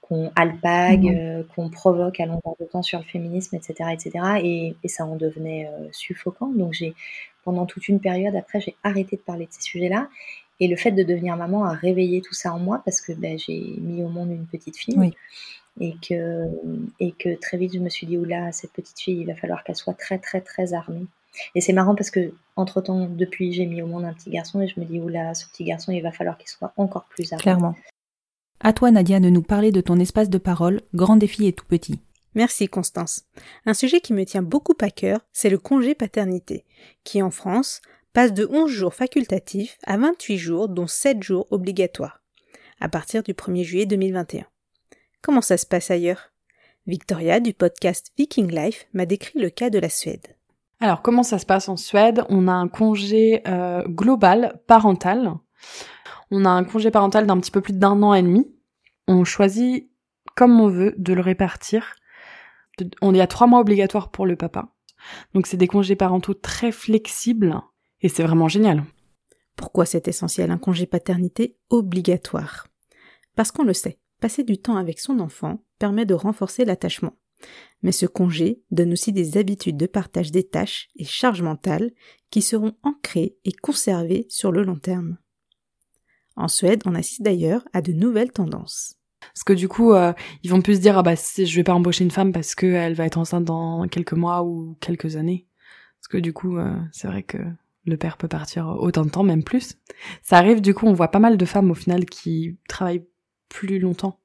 qu'on 0.01 0.29
alpague, 0.35 1.05
mmh. 1.05 1.17
euh, 1.17 1.43
qu'on 1.55 1.69
provoque 1.69 2.19
à 2.19 2.25
longueur 2.25 2.55
de 2.59 2.65
temps 2.65 2.81
sur 2.81 2.99
le 2.99 3.05
féminisme, 3.05 3.55
etc., 3.55 3.91
etc. 3.93 4.75
Et, 4.83 4.89
ça 4.89 5.05
en 5.05 5.15
devenait 5.15 5.67
euh, 5.67 5.87
suffocant. 5.93 6.47
Donc 6.47 6.73
j'ai, 6.73 6.93
pendant 7.45 7.65
toute 7.65 7.87
une 7.87 8.01
période 8.01 8.35
après, 8.35 8.59
j'ai 8.59 8.75
arrêté 8.83 9.15
de 9.15 9.21
parler 9.21 9.45
de 9.45 9.53
ces 9.53 9.61
sujets-là. 9.61 10.09
Et 10.59 10.67
le 10.67 10.75
fait 10.75 10.91
de 10.91 11.03
devenir 11.03 11.37
maman 11.37 11.63
a 11.63 11.71
réveillé 11.71 12.21
tout 12.21 12.33
ça 12.33 12.53
en 12.53 12.59
moi 12.59 12.81
parce 12.83 12.99
que 12.99 13.13
ben, 13.13 13.39
j'ai 13.39 13.61
mis 13.79 14.03
au 14.03 14.09
monde 14.09 14.31
une 14.31 14.45
petite 14.47 14.75
fille. 14.75 14.95
Oui 14.97 15.15
et 15.79 15.95
que, 16.07 16.47
et 16.99 17.11
que 17.13 17.39
très 17.39 17.57
vite 17.57 17.73
je 17.73 17.79
me 17.79 17.89
suis 17.89 18.05
dit, 18.05 18.17
oula, 18.17 18.51
cette 18.51 18.73
petite 18.73 18.99
fille, 18.99 19.21
il 19.21 19.27
va 19.27 19.35
falloir 19.35 19.63
qu'elle 19.63 19.75
soit 19.75 19.93
très 19.93 20.19
très 20.19 20.41
très 20.41 20.73
armée. 20.73 21.05
Et 21.55 21.61
c'est 21.61 21.73
marrant 21.73 21.95
parce 21.95 22.11
que 22.11 22.33
entre 22.55 22.81
temps, 22.81 23.07
depuis, 23.07 23.53
j'ai 23.53 23.65
mis 23.65 23.81
au 23.81 23.87
monde 23.87 24.05
un 24.05 24.13
petit 24.13 24.29
garçon 24.29 24.61
et 24.61 24.67
je 24.67 24.79
me 24.79 24.85
dis, 24.85 24.99
oula, 24.99 25.33
ce 25.33 25.45
petit 25.47 25.63
garçon, 25.63 25.91
il 25.91 26.01
va 26.01 26.11
falloir 26.11 26.37
qu'il 26.37 26.49
soit 26.49 26.73
encore 26.77 27.05
plus 27.05 27.31
armé. 27.31 27.41
Clairement. 27.41 27.75
À 28.59 28.73
toi, 28.73 28.91
Nadia, 28.91 29.19
de 29.19 29.29
nous 29.29 29.41
parler 29.41 29.71
de 29.71 29.81
ton 29.81 29.99
espace 29.99 30.29
de 30.29 30.37
parole, 30.37 30.81
grand 30.93 31.15
défi 31.15 31.47
et 31.47 31.53
tout 31.53 31.65
petit. 31.65 31.99
Merci 32.35 32.67
Constance. 32.67 33.25
Un 33.65 33.73
sujet 33.73 33.99
qui 33.99 34.13
me 34.13 34.25
tient 34.25 34.43
beaucoup 34.43 34.75
à 34.81 34.89
cœur, 34.89 35.19
c'est 35.33 35.49
le 35.49 35.57
congé 35.57 35.95
paternité, 35.95 36.65
qui 37.03 37.21
en 37.21 37.31
France 37.31 37.81
passe 38.13 38.33
de 38.33 38.47
11 38.49 38.69
jours 38.69 38.93
facultatifs 38.93 39.77
à 39.85 39.97
28 39.97 40.37
jours, 40.37 40.69
dont 40.69 40.87
7 40.87 41.23
jours 41.23 41.47
obligatoires, 41.51 42.21
à 42.79 42.87
partir 42.87 43.23
du 43.23 43.33
1er 43.33 43.63
juillet 43.63 43.85
2021. 43.85 44.45
Comment 45.21 45.41
ça 45.41 45.57
se 45.57 45.65
passe 45.65 45.91
ailleurs? 45.91 46.31
Victoria 46.87 47.39
du 47.39 47.53
podcast 47.53 48.11
Viking 48.17 48.51
Life 48.51 48.87
m'a 48.93 49.05
décrit 49.05 49.39
le 49.39 49.49
cas 49.49 49.69
de 49.69 49.79
la 49.79 49.89
Suède. 49.89 50.35
Alors 50.81 51.01
comment 51.01 51.23
ça 51.23 51.39
se 51.39 51.45
passe 51.45 51.69
en 51.69 51.77
Suède? 51.77 52.23
On 52.29 52.47
a 52.47 52.53
un 52.53 52.67
congé 52.67 53.41
euh, 53.47 53.83
global 53.87 54.61
parental. 54.67 55.33
On 56.31 56.43
a 56.43 56.49
un 56.49 56.63
congé 56.63 56.91
parental 56.91 57.25
d'un 57.25 57.39
petit 57.39 57.51
peu 57.51 57.61
plus 57.61 57.73
d'un 57.73 58.03
an 58.03 58.13
et 58.13 58.21
demi. 58.21 58.53
On 59.07 59.23
choisit 59.23 59.89
comme 60.35 60.59
on 60.59 60.67
veut 60.67 60.95
de 60.97 61.13
le 61.13 61.21
répartir 61.21 61.95
on 63.01 63.13
est 63.13 63.21
à 63.21 63.27
trois 63.27 63.47
mois 63.47 63.59
obligatoires 63.59 64.09
pour 64.09 64.25
le 64.25 64.35
papa. 64.35 64.73
Donc 65.33 65.47
c'est 65.47 65.57
des 65.57 65.67
congés 65.67 65.95
parentaux 65.95 66.33
très 66.33 66.71
flexibles 66.71 67.59
et 68.01 68.09
c'est 68.09 68.23
vraiment 68.23 68.47
génial. 68.47 68.83
Pourquoi 69.55 69.85
c'est 69.85 70.07
essentiel 70.07 70.51
un 70.51 70.57
congé 70.57 70.85
paternité 70.85 71.57
obligatoire? 71.69 72.67
Parce 73.35 73.51
qu'on 73.51 73.63
le 73.63 73.73
sait, 73.73 73.99
passer 74.19 74.43
du 74.43 74.57
temps 74.57 74.77
avec 74.77 74.99
son 74.99 75.19
enfant 75.19 75.63
permet 75.79 76.05
de 76.05 76.13
renforcer 76.13 76.65
l'attachement. 76.65 77.13
Mais 77.83 77.91
ce 77.91 78.05
congé 78.05 78.61
donne 78.69 78.93
aussi 78.93 79.11
des 79.11 79.37
habitudes 79.37 79.77
de 79.77 79.87
partage 79.87 80.31
des 80.31 80.43
tâches 80.43 80.89
et 80.95 81.05
charges 81.05 81.41
mentales 81.41 81.91
qui 82.29 82.41
seront 82.41 82.73
ancrées 82.83 83.35
et 83.43 83.51
conservées 83.51 84.25
sur 84.29 84.51
le 84.51 84.63
long 84.63 84.77
terme. 84.77 85.17
En 86.35 86.47
Suède, 86.47 86.83
on 86.85 86.95
assiste 86.95 87.21
d'ailleurs 87.21 87.63
à 87.73 87.81
de 87.81 87.91
nouvelles 87.91 88.31
tendances. 88.31 88.95
Parce 89.19 89.43
que 89.43 89.53
du 89.53 89.67
coup, 89.67 89.93
euh, 89.93 90.13
ils 90.43 90.49
vont 90.49 90.61
plus 90.61 90.75
se 90.75 90.81
dire 90.81 90.97
ah 90.97 91.03
bah 91.03 91.15
je 91.15 91.55
vais 91.55 91.63
pas 91.63 91.73
embaucher 91.73 92.03
une 92.03 92.11
femme 92.11 92.31
parce 92.31 92.55
qu'elle 92.55 92.95
va 92.95 93.05
être 93.05 93.17
enceinte 93.17 93.45
dans 93.45 93.87
quelques 93.87 94.13
mois 94.13 94.43
ou 94.43 94.77
quelques 94.79 95.15
années. 95.15 95.47
Parce 95.99 96.07
que 96.07 96.17
du 96.17 96.33
coup, 96.33 96.57
euh, 96.57 96.73
c'est 96.91 97.07
vrai 97.07 97.23
que 97.23 97.37
le 97.85 97.97
père 97.97 98.17
peut 98.17 98.27
partir 98.27 98.67
autant 98.79 99.05
de 99.05 99.09
temps, 99.09 99.23
même 99.23 99.43
plus. 99.43 99.75
Ça 100.23 100.37
arrive 100.37 100.61
du 100.61 100.73
coup, 100.73 100.87
on 100.87 100.93
voit 100.93 101.09
pas 101.09 101.19
mal 101.19 101.37
de 101.37 101.45
femmes 101.45 101.71
au 101.71 101.75
final 101.75 102.05
qui 102.05 102.57
travaillent 102.67 103.05
plus 103.49 103.79
longtemps 103.79 104.19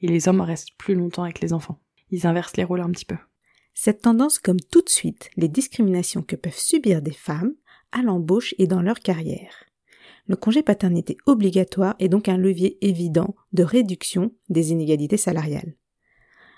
et 0.00 0.08
les 0.08 0.28
hommes 0.28 0.40
restent 0.40 0.76
plus 0.78 0.94
longtemps 0.94 1.24
avec 1.24 1.40
les 1.40 1.52
enfants. 1.52 1.78
Ils 2.10 2.26
inversent 2.26 2.56
les 2.56 2.64
rôles 2.64 2.80
un 2.80 2.90
petit 2.90 3.04
peu. 3.04 3.16
Cette 3.74 4.02
tendance 4.02 4.38
comme 4.38 4.60
tout 4.60 4.82
de 4.82 4.88
suite 4.88 5.30
les 5.36 5.48
discriminations 5.48 6.22
que 6.22 6.36
peuvent 6.36 6.58
subir 6.58 7.02
des 7.02 7.12
femmes 7.12 7.54
à 7.92 8.02
l'embauche 8.02 8.54
et 8.58 8.66
dans 8.66 8.82
leur 8.82 9.00
carrière. 9.00 9.64
Le 10.26 10.36
congé 10.36 10.62
paternité 10.62 11.16
obligatoire 11.26 11.94
est 11.98 12.08
donc 12.08 12.28
un 12.28 12.36
levier 12.36 12.76
évident 12.86 13.34
de 13.52 13.62
réduction 13.62 14.32
des 14.48 14.72
inégalités 14.72 15.16
salariales. 15.16 15.74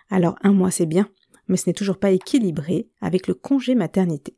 Alors 0.08 0.36
un 0.42 0.52
mois 0.52 0.70
c'est 0.70 0.86
bien, 0.86 1.08
mais 1.46 1.56
ce 1.56 1.68
n'est 1.68 1.74
toujours 1.74 1.98
pas 1.98 2.10
équilibré 2.10 2.88
avec 3.00 3.28
le 3.28 3.34
congé 3.34 3.74
maternité. 3.74 4.36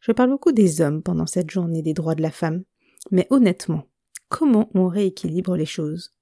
Je 0.00 0.12
parle 0.12 0.30
beaucoup 0.30 0.52
des 0.52 0.80
hommes 0.80 1.02
pendant 1.02 1.26
cette 1.26 1.50
journée 1.50 1.82
des 1.82 1.94
droits 1.94 2.14
de 2.14 2.22
la 2.22 2.30
femme, 2.30 2.64
mais 3.10 3.26
honnêtement, 3.30 3.86
comment 4.28 4.70
on 4.74 4.88
rééquilibre 4.88 5.56
les 5.56 5.66
choses? 5.66 6.12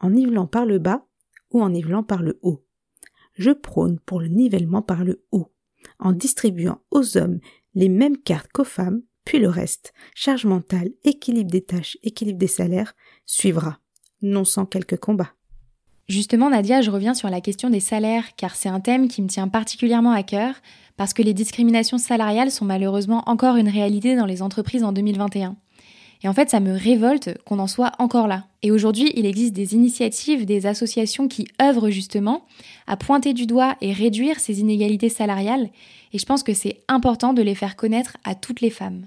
En 0.00 0.10
nivelant 0.10 0.46
par 0.46 0.64
le 0.64 0.78
bas 0.78 1.06
ou 1.50 1.62
en 1.62 1.70
nivelant 1.70 2.02
par 2.02 2.22
le 2.22 2.38
haut? 2.42 2.64
Je 3.40 3.52
prône 3.52 3.98
pour 3.98 4.20
le 4.20 4.28
nivellement 4.28 4.82
par 4.82 5.02
le 5.02 5.24
haut, 5.32 5.50
en 5.98 6.12
distribuant 6.12 6.78
aux 6.90 7.16
hommes 7.16 7.40
les 7.74 7.88
mêmes 7.88 8.18
cartes 8.18 8.52
qu'aux 8.52 8.64
femmes 8.64 9.00
puis 9.24 9.38
le 9.38 9.48
reste, 9.48 9.94
charge 10.14 10.44
mentale, 10.44 10.90
équilibre 11.04 11.50
des 11.50 11.62
tâches, 11.62 11.96
équilibre 12.02 12.38
des 12.38 12.46
salaires, 12.46 12.94
suivra, 13.24 13.78
non 14.20 14.44
sans 14.44 14.66
quelques 14.66 14.98
combats. 14.98 15.32
Justement, 16.06 16.50
Nadia, 16.50 16.82
je 16.82 16.90
reviens 16.90 17.14
sur 17.14 17.30
la 17.30 17.40
question 17.40 17.70
des 17.70 17.80
salaires, 17.80 18.34
car 18.36 18.56
c'est 18.56 18.68
un 18.68 18.80
thème 18.80 19.08
qui 19.08 19.22
me 19.22 19.28
tient 19.28 19.48
particulièrement 19.48 20.12
à 20.12 20.22
cœur, 20.22 20.54
parce 20.98 21.14
que 21.14 21.22
les 21.22 21.32
discriminations 21.32 21.98
salariales 21.98 22.50
sont 22.50 22.66
malheureusement 22.66 23.22
encore 23.26 23.56
une 23.56 23.68
réalité 23.68 24.16
dans 24.16 24.26
les 24.26 24.42
entreprises 24.42 24.84
en 24.84 24.92
2021. 24.92 25.56
Et 26.22 26.28
en 26.28 26.34
fait, 26.34 26.50
ça 26.50 26.60
me 26.60 26.76
révolte 26.76 27.38
qu'on 27.44 27.58
en 27.58 27.66
soit 27.66 27.92
encore 27.98 28.28
là. 28.28 28.44
Et 28.62 28.70
aujourd'hui, 28.70 29.12
il 29.14 29.24
existe 29.24 29.54
des 29.54 29.74
initiatives, 29.74 30.44
des 30.44 30.66
associations 30.66 31.28
qui 31.28 31.48
œuvrent 31.62 31.90
justement 31.90 32.44
à 32.86 32.96
pointer 32.96 33.32
du 33.32 33.46
doigt 33.46 33.76
et 33.80 33.92
réduire 33.92 34.38
ces 34.38 34.60
inégalités 34.60 35.08
salariales. 35.08 35.70
Et 36.12 36.18
je 36.18 36.26
pense 36.26 36.42
que 36.42 36.54
c'est 36.54 36.80
important 36.88 37.32
de 37.32 37.42
les 37.42 37.54
faire 37.54 37.76
connaître 37.76 38.16
à 38.24 38.34
toutes 38.34 38.60
les 38.60 38.70
femmes. 38.70 39.06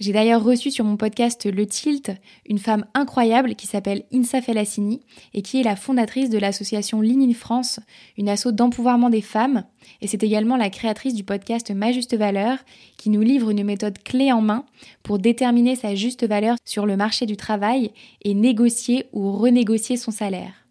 J'ai 0.00 0.12
d'ailleurs 0.12 0.42
reçu 0.42 0.70
sur 0.70 0.86
mon 0.86 0.96
podcast 0.96 1.44
Le 1.44 1.66
Tilt 1.66 2.10
une 2.48 2.58
femme 2.58 2.86
incroyable 2.94 3.54
qui 3.54 3.66
s'appelle 3.66 4.04
Insa 4.14 4.40
Felassini 4.40 5.02
et 5.34 5.42
qui 5.42 5.60
est 5.60 5.62
la 5.62 5.76
fondatrice 5.76 6.30
de 6.30 6.38
l'association 6.38 7.02
Ligne 7.02 7.34
France, 7.34 7.80
une 8.16 8.30
asso 8.30 8.50
d'empouvoirment 8.50 9.10
des 9.10 9.20
femmes. 9.20 9.64
Et 10.00 10.06
c'est 10.06 10.22
également 10.22 10.56
la 10.56 10.70
créatrice 10.70 11.12
du 11.12 11.22
podcast 11.22 11.70
Ma 11.70 11.92
Juste 11.92 12.16
Valeur 12.16 12.56
qui 12.96 13.10
nous 13.10 13.20
livre 13.20 13.50
une 13.50 13.62
méthode 13.62 14.02
clé 14.02 14.32
en 14.32 14.40
main 14.40 14.64
pour 15.02 15.18
déterminer 15.18 15.76
sa 15.76 15.94
juste 15.94 16.26
valeur 16.26 16.56
sur 16.64 16.86
le 16.86 16.96
marché 16.96 17.26
du 17.26 17.36
travail 17.36 17.90
et 18.22 18.32
négocier 18.32 19.04
ou 19.12 19.32
renégocier 19.32 19.98
son 19.98 20.12
salaire. 20.12 20.66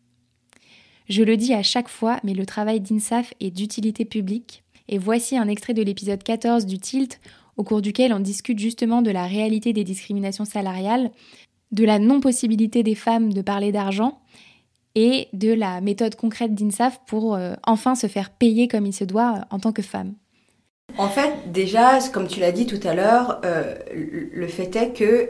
Je 1.07 1.21
le 1.21 1.38
dis 1.38 1.53
à 1.53 1.62
chaque 1.62 1.89
fois, 1.89 2.19
mais 2.24 2.33
le 2.33 2.48
travail 2.48 2.79
d'INSAF 2.79 3.36
est 3.39 3.51
d'utilité 3.51 4.05
publique. 4.05 4.63
Et 4.91 4.98
voici 4.98 5.38
un 5.38 5.48
extrait 5.48 5.75
de 5.75 5.83
l'épisode 5.83 6.24
14 6.24 6.65
du 6.65 6.79
Tilt 6.79 7.19
au 7.60 7.63
cours 7.63 7.82
duquel 7.82 8.13
on 8.13 8.22
discute 8.22 8.58
justement 8.58 9.01
de 9.01 9.12
la 9.12 9.28
réalité 9.28 9.74
des 9.74 9.84
discriminations 9.84 10.46
salariales, 10.46 11.12
de 11.74 11.84
la 11.84 12.00
non-possibilité 12.00 12.84
des 12.84 12.96
femmes 12.96 13.34
de 13.34 13.42
parler 13.42 13.74
d'argent 13.74 14.22
et 14.96 15.28
de 15.34 15.51
la 15.51 15.82
méthode 15.82 16.16
concrète 16.16 16.56
d'INSAF 16.56 17.01
pour 17.06 17.36
euh, 17.36 17.56
enfin 17.68 17.96
se 17.96 18.08
faire 18.08 18.30
payer 18.30 18.70
comme 18.70 18.86
il 18.86 18.94
se 18.94 19.04
doit 19.04 19.36
euh, 19.36 19.42
en 19.51 19.60
tant 19.60 19.74
que 19.74 19.82
femme. 19.82 20.13
En 20.98 21.10
fait, 21.10 21.51
déjà, 21.51 22.00
comme 22.13 22.28
tu 22.28 22.39
l'as 22.39 22.54
dit 22.54 22.66
tout 22.66 22.80
à 22.88 22.96
l'heure, 22.96 23.42
euh, 23.44 23.75
le 23.94 24.48
fait 24.48 24.74
est 24.78 24.94
que 24.94 25.30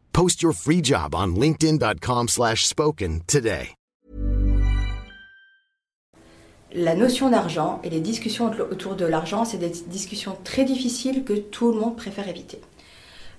Post 0.13 0.41
your 0.41 0.53
free 0.53 0.81
job 0.81 1.13
on 1.13 1.35
linkedin.com/spoken 1.35 3.23
today. 3.27 3.71
la 6.73 6.95
notion 6.95 7.29
d'argent 7.29 7.79
et 7.83 7.89
les 7.89 7.99
discussions 7.99 8.51
autour 8.71 8.95
de 8.95 9.05
l'argent, 9.05 9.45
c'est 9.45 9.57
des 9.57 9.71
discussions 9.87 10.37
très 10.43 10.63
difficiles 10.63 11.23
que 11.23 11.33
tout 11.33 11.71
le 11.71 11.79
monde 11.79 11.95
préfère 11.95 12.27
éviter. 12.27 12.59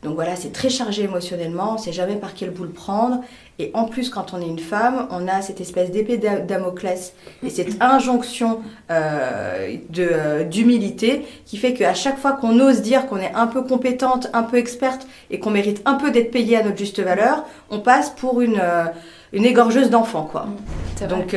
Donc 0.03 0.17
voilà, 0.17 0.35
c'est 0.35 0.53
très 0.53 0.69
chargé 0.69 1.05
émotionnellement, 1.05 1.71
on 1.71 1.75
ne 1.75 1.79
sait 1.79 1.93
jamais 1.93 2.17
par 2.17 2.35
quel 2.35 2.51
bout 2.51 2.65
le 2.65 2.71
prendre. 2.71 3.21
Et 3.59 3.71
en 3.75 3.85
plus, 3.85 4.11
quand 4.11 4.35
on 4.35 4.41
est 4.41 4.47
une 4.47 4.59
femme, 4.59 5.07
on 5.11 5.29
a 5.29 5.43
cette 5.43 5.61
espèce 5.61 5.93
d'épée 5.93 6.19
Damoclès 6.19 7.15
et 7.45 7.51
cette 7.51 7.77
injonction 7.81 8.61
euh, 8.91 9.77
euh, 9.99 10.45
d'humilité 10.45 11.25
qui 11.47 11.57
fait 11.57 11.73
qu'à 11.75 11.95
chaque 11.95 12.19
fois 12.19 12.33
qu'on 12.33 12.59
ose 12.59 12.83
dire 12.83 13.07
qu'on 13.07 13.19
est 13.19 13.33
un 13.35 13.47
peu 13.47 13.63
compétente, 13.63 14.29
un 14.33 14.43
peu 14.43 14.57
experte 14.57 15.07
et 15.31 15.39
qu'on 15.39 15.51
mérite 15.51 15.83
un 15.85 15.95
peu 15.95 16.11
d'être 16.11 16.33
payée 16.33 16.57
à 16.57 16.65
notre 16.65 16.79
juste 16.79 17.01
valeur, 17.01 17.45
on 17.71 17.79
passe 17.79 18.11
pour 18.11 18.41
une, 18.41 18.59
euh, 18.61 18.87
une 19.33 19.45
égorgeuse 19.45 19.91
d'enfants. 19.91 20.29
quoi. 20.31 20.47
Donc... 21.09 21.37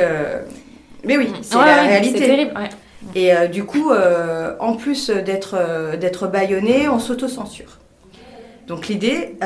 Mais 1.06 1.18
oui, 1.18 1.32
c'est 1.42 1.56
la 1.56 1.84
réalité. 1.84 2.18
C'est 2.18 2.26
terrible. 2.26 2.54
Et 3.14 3.34
euh, 3.34 3.48
du 3.48 3.64
coup, 3.66 3.92
euh, 3.92 4.56
en 4.60 4.74
plus 4.74 5.10
d'être 5.10 5.56
euh, 5.58 5.96
d'être 5.96 6.28
bâillonné, 6.28 6.90
on 6.90 7.00
s'auto-censure. 7.00 7.78
Donc 8.68 8.88
l'idée, 8.88 9.38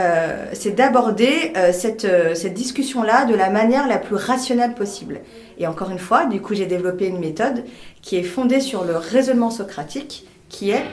c'est 0.53 0.71
d'aborder 0.71 1.53
cette, 1.73 2.07
cette 2.35 2.53
discussion-là 2.53 3.25
de 3.25 3.35
la 3.35 3.49
manière 3.49 3.87
la 3.87 3.97
plus 3.97 4.15
rationnelle 4.15 4.75
possible. 4.75 5.21
Et 5.57 5.67
encore 5.67 5.89
une 5.89 5.99
fois, 5.99 6.25
du 6.25 6.41
coup, 6.41 6.53
j'ai 6.53 6.65
développé 6.65 7.07
une 7.07 7.19
méthode 7.19 7.65
qui 8.01 8.15
est 8.15 8.23
fondée 8.23 8.61
sur 8.61 8.85
le 8.85 8.95
raisonnement 8.95 9.51
socratique, 9.51 10.25
qui 10.47 10.71
est 10.71 10.83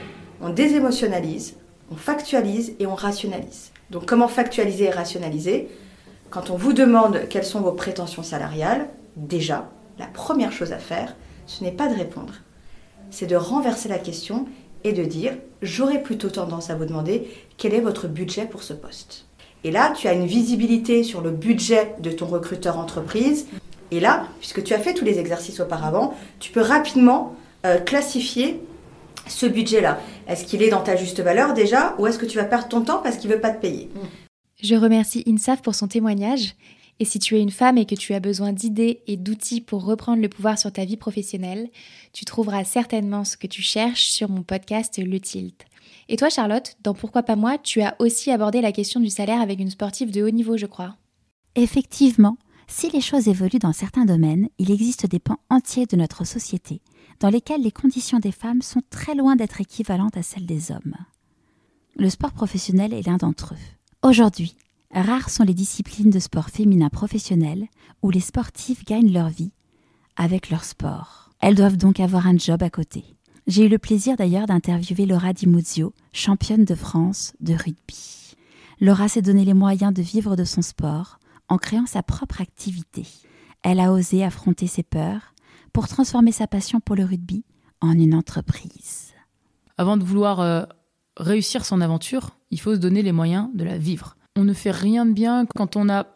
on 0.42 0.50
désémotionnalise, 0.50 1.56
on 1.90 1.96
factualise 1.96 2.74
et 2.80 2.86
on 2.86 2.96
rationalise. 2.96 3.70
Donc 3.90 4.06
comment 4.06 4.28
factualiser 4.28 4.86
et 4.86 4.90
rationaliser? 4.90 5.68
Quand 6.28 6.50
on 6.50 6.56
vous 6.56 6.72
demande 6.72 7.28
quelles 7.30 7.44
sont 7.44 7.60
vos 7.60 7.72
prétentions 7.72 8.24
salariales, 8.24 8.88
déjà, 9.14 9.70
la 9.98 10.06
première 10.06 10.52
chose 10.52 10.72
à 10.72 10.78
faire, 10.78 11.14
ce 11.46 11.62
n'est 11.62 11.70
pas 11.70 11.86
de 11.86 11.94
répondre, 11.94 12.34
c'est 13.10 13.26
de 13.26 13.36
renverser 13.36 13.88
la 13.88 13.98
question 13.98 14.46
et 14.82 14.92
de 14.92 15.04
dire 15.04 15.34
j'aurais 15.62 16.02
plutôt 16.02 16.28
tendance 16.28 16.68
à 16.70 16.74
vous 16.74 16.84
demander 16.84 17.30
quel 17.56 17.74
est 17.74 17.80
votre 17.80 18.08
budget 18.08 18.46
pour 18.46 18.62
ce 18.62 18.72
poste. 18.72 19.26
Et 19.64 19.70
là, 19.70 19.92
tu 19.96 20.06
as 20.08 20.12
une 20.12 20.26
visibilité 20.26 21.02
sur 21.02 21.20
le 21.20 21.30
budget 21.30 21.94
de 22.00 22.10
ton 22.10 22.26
recruteur 22.26 22.78
entreprise. 22.78 23.46
Et 23.90 24.00
là, 24.00 24.26
puisque 24.38 24.62
tu 24.62 24.74
as 24.74 24.78
fait 24.78 24.94
tous 24.94 25.04
les 25.04 25.18
exercices 25.18 25.60
auparavant, 25.60 26.14
tu 26.38 26.52
peux 26.52 26.60
rapidement 26.60 27.34
euh, 27.64 27.78
classifier 27.78 28.60
ce 29.28 29.46
budget-là 29.46 29.98
Est-ce 30.28 30.44
qu'il 30.44 30.62
est 30.62 30.70
dans 30.70 30.82
ta 30.82 30.96
juste 30.96 31.20
valeur 31.20 31.52
déjà 31.52 31.94
ou 31.98 32.06
est-ce 32.06 32.18
que 32.18 32.26
tu 32.26 32.36
vas 32.36 32.44
perdre 32.44 32.68
ton 32.68 32.82
temps 32.82 33.00
parce 33.02 33.16
qu'il 33.16 33.30
veut 33.30 33.40
pas 33.40 33.50
te 33.50 33.60
payer? 33.60 33.90
Je 34.62 34.74
remercie 34.74 35.24
INSAF 35.26 35.62
pour 35.62 35.74
son 35.74 35.88
témoignage. 35.88 36.54
Et 36.98 37.04
si 37.04 37.18
tu 37.18 37.36
es 37.36 37.42
une 37.42 37.50
femme 37.50 37.76
et 37.76 37.84
que 37.84 37.94
tu 37.94 38.14
as 38.14 38.20
besoin 38.20 38.52
d'idées 38.52 39.00
et 39.06 39.16
d'outils 39.16 39.60
pour 39.60 39.84
reprendre 39.84 40.22
le 40.22 40.28
pouvoir 40.28 40.58
sur 40.58 40.72
ta 40.72 40.84
vie 40.84 40.96
professionnelle, 40.96 41.68
tu 42.12 42.24
trouveras 42.24 42.64
certainement 42.64 43.24
ce 43.24 43.36
que 43.36 43.46
tu 43.46 43.60
cherches 43.60 44.06
sur 44.06 44.30
mon 44.30 44.42
podcast 44.42 44.98
Le 44.98 45.20
Tilt. 45.20 45.66
Et 46.08 46.16
toi 46.16 46.28
Charlotte, 46.28 46.76
dans 46.82 46.94
Pourquoi 46.94 47.22
pas 47.22 47.36
moi, 47.36 47.58
tu 47.58 47.82
as 47.82 47.96
aussi 47.98 48.30
abordé 48.30 48.60
la 48.60 48.72
question 48.72 49.00
du 49.00 49.10
salaire 49.10 49.40
avec 49.40 49.58
une 49.58 49.70
sportive 49.70 50.12
de 50.12 50.22
haut 50.22 50.30
niveau, 50.30 50.56
je 50.56 50.66
crois. 50.66 50.96
Effectivement, 51.56 52.36
si 52.68 52.90
les 52.90 53.00
choses 53.00 53.28
évoluent 53.28 53.58
dans 53.58 53.72
certains 53.72 54.04
domaines, 54.04 54.48
il 54.58 54.70
existe 54.70 55.06
des 55.06 55.18
pans 55.18 55.38
entiers 55.50 55.86
de 55.86 55.96
notre 55.96 56.24
société 56.24 56.80
dans 57.20 57.30
lesquels 57.30 57.62
les 57.62 57.72
conditions 57.72 58.18
des 58.18 58.32
femmes 58.32 58.62
sont 58.62 58.82
très 58.90 59.14
loin 59.14 59.36
d'être 59.36 59.60
équivalentes 59.60 60.16
à 60.16 60.22
celles 60.22 60.46
des 60.46 60.70
hommes. 60.70 60.94
Le 61.96 62.10
sport 62.10 62.32
professionnel 62.32 62.92
est 62.92 63.06
l'un 63.06 63.16
d'entre 63.16 63.54
eux. 63.54 64.08
Aujourd'hui, 64.08 64.54
rares 64.92 65.30
sont 65.30 65.44
les 65.44 65.54
disciplines 65.54 66.10
de 66.10 66.18
sport 66.18 66.50
féminin 66.50 66.90
professionnel 66.90 67.66
où 68.02 68.10
les 68.10 68.20
sportives 68.20 68.84
gagnent 68.84 69.12
leur 69.12 69.30
vie 69.30 69.52
avec 70.16 70.50
leur 70.50 70.64
sport. 70.64 71.30
Elles 71.40 71.54
doivent 71.54 71.76
donc 71.76 72.00
avoir 72.00 72.26
un 72.26 72.36
job 72.36 72.62
à 72.62 72.70
côté. 72.70 73.04
J'ai 73.46 73.66
eu 73.66 73.68
le 73.68 73.78
plaisir 73.78 74.16
d'ailleurs 74.16 74.46
d'interviewer 74.46 75.06
Laura 75.06 75.32
Di 75.32 75.46
Muzio, 75.46 75.94
championne 76.12 76.64
de 76.64 76.74
France 76.74 77.32
de 77.38 77.54
rugby. 77.54 78.34
Laura 78.80 79.08
s'est 79.08 79.22
donné 79.22 79.44
les 79.44 79.54
moyens 79.54 79.94
de 79.94 80.02
vivre 80.02 80.34
de 80.34 80.42
son 80.42 80.62
sport 80.62 81.20
en 81.48 81.56
créant 81.56 81.86
sa 81.86 82.02
propre 82.02 82.40
activité. 82.40 83.06
Elle 83.62 83.78
a 83.78 83.92
osé 83.92 84.24
affronter 84.24 84.66
ses 84.66 84.82
peurs 84.82 85.32
pour 85.72 85.86
transformer 85.86 86.32
sa 86.32 86.48
passion 86.48 86.80
pour 86.80 86.96
le 86.96 87.04
rugby 87.04 87.44
en 87.80 87.92
une 87.92 88.16
entreprise. 88.16 89.12
Avant 89.78 89.96
de 89.96 90.02
vouloir 90.02 90.40
euh, 90.40 90.64
réussir 91.16 91.64
son 91.64 91.80
aventure, 91.80 92.30
il 92.50 92.60
faut 92.60 92.74
se 92.74 92.80
donner 92.80 93.02
les 93.02 93.12
moyens 93.12 93.48
de 93.54 93.62
la 93.62 93.78
vivre. 93.78 94.16
On 94.34 94.42
ne 94.42 94.54
fait 94.54 94.72
rien 94.72 95.06
de 95.06 95.12
bien 95.12 95.46
quand 95.54 95.76
on 95.76 95.88
a 95.88 96.08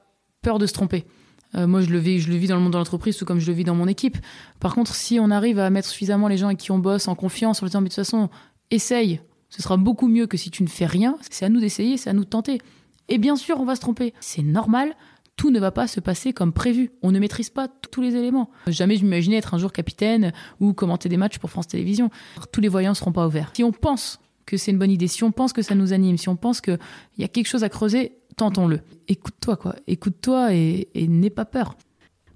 peur 0.43 0.59
de 0.59 0.67
se 0.67 0.73
tromper. 0.73 1.07
Euh, 1.54 1.66
moi, 1.66 1.80
je 1.80 1.90
le, 1.90 1.99
vis, 1.99 2.21
je 2.21 2.30
le 2.30 2.37
vis 2.37 2.49
dans 2.49 2.57
le 2.57 2.62
monde 2.62 2.73
de 2.73 2.78
l'entreprise, 2.78 3.16
tout 3.16 3.25
comme 3.25 3.40
je 3.40 3.47
le 3.47 3.52
vis 3.52 3.64
dans 3.64 3.75
mon 3.75 3.88
équipe. 3.88 4.19
Par 4.61 4.75
contre, 4.75 4.95
si 4.95 5.19
on 5.21 5.30
arrive 5.30 5.59
à 5.59 5.71
mettre 5.71 5.88
suffisamment 5.88 6.28
les 6.28 6.37
gens 6.37 6.47
avec 6.47 6.59
qui 6.59 6.71
on 6.71 6.78
bosse 6.78 7.09
en 7.09 7.14
confiance, 7.14 7.61
en 7.61 7.66
leur 7.66 7.71
disant, 7.71 7.80
mais 7.80 7.88
de 7.88 7.95
toute 7.95 8.04
façon, 8.04 8.30
essaye, 8.71 9.21
ce 9.49 9.62
sera 9.62 9.76
beaucoup 9.76 10.09
mieux 10.09 10.26
que 10.26 10.37
si 10.37 10.50
tu 10.50 10.62
ne 10.62 10.69
fais 10.69 10.87
rien. 10.87 11.16
C'est 11.30 11.45
à 11.45 11.49
nous 11.49 11.61
d'essayer, 11.61 11.97
c'est 11.97 12.11
à 12.11 12.12
nous 12.12 12.25
de 12.25 12.28
tenter. 12.28 12.61
Et 13.09 13.19
bien 13.19 13.37
sûr, 13.37 13.61
on 13.61 13.64
va 13.64 13.75
se 13.75 13.80
tromper. 13.80 14.14
C'est 14.21 14.42
normal, 14.42 14.95
tout 15.37 15.50
ne 15.50 15.59
va 15.59 15.73
pas 15.73 15.88
se 15.88 16.00
passer 16.00 16.33
comme 16.33 16.52
prévu. 16.52 16.92
On 17.02 17.11
ne 17.11 17.19
maîtrise 17.19 17.50
pas 17.50 17.66
tous 17.66 18.00
les 18.00 18.14
éléments. 18.14 18.50
Jamais 18.69 18.97
je 18.97 19.04
m'imaginais 19.04 19.37
être 19.37 19.54
un 19.54 19.59
jour 19.59 19.73
capitaine 19.73 20.33
ou 20.61 20.73
commenter 20.73 21.09
des 21.09 21.16
matchs 21.16 21.38
pour 21.38 21.50
France 21.50 21.66
Télévisions. 21.66 22.11
Tous 22.52 22.61
les 22.61 22.69
voyants 22.69 22.90
ne 22.90 22.97
seront 22.97 23.12
pas 23.12 23.26
ouverts. 23.26 23.50
Si 23.54 23.64
on 23.64 23.73
pense 23.73 24.21
que 24.50 24.57
c'est 24.57 24.73
une 24.73 24.78
bonne 24.78 24.90
idée, 24.90 25.09
si 25.09 25.25
on 25.25 25.33
pense 25.33 25.52
que 25.52 25.62
ça 25.62 25.75
nous 25.75 25.92
anime, 25.92 26.19
si 26.19 26.28
on 26.28 26.37
pense 26.37 26.61
qu'il 26.61 26.78
y 27.19 27.25
a 27.25 27.28
quelque 27.28 27.47
chose 27.47 27.64
à 27.64 27.69
creuser, 27.69 28.19
tentons-le. 28.37 28.80
Écoute-toi, 29.09 29.57
quoi. 29.57 29.76
Écoute-toi 29.87 30.54
et, 30.54 30.88
et 30.95 31.09
n'aie 31.09 31.30
pas 31.30 31.45
peur. 31.45 31.76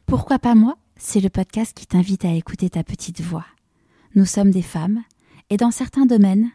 Pourquoi 0.07 0.39
pas 0.39 0.55
moi? 0.55 0.79
C'est 0.97 1.21
le 1.21 1.29
podcast 1.29 1.77
qui 1.77 1.87
t'invite 1.87 2.25
à 2.25 2.33
écouter 2.33 2.71
ta 2.71 2.85
petite 2.85 3.21
voix. 3.21 3.47
Nous 4.15 4.27
sommes 4.27 4.51
des 4.51 4.63
femmes 4.63 5.03
et 5.51 5.57
dans 5.57 5.73
certains 5.73 6.07
domaines, 6.07 6.51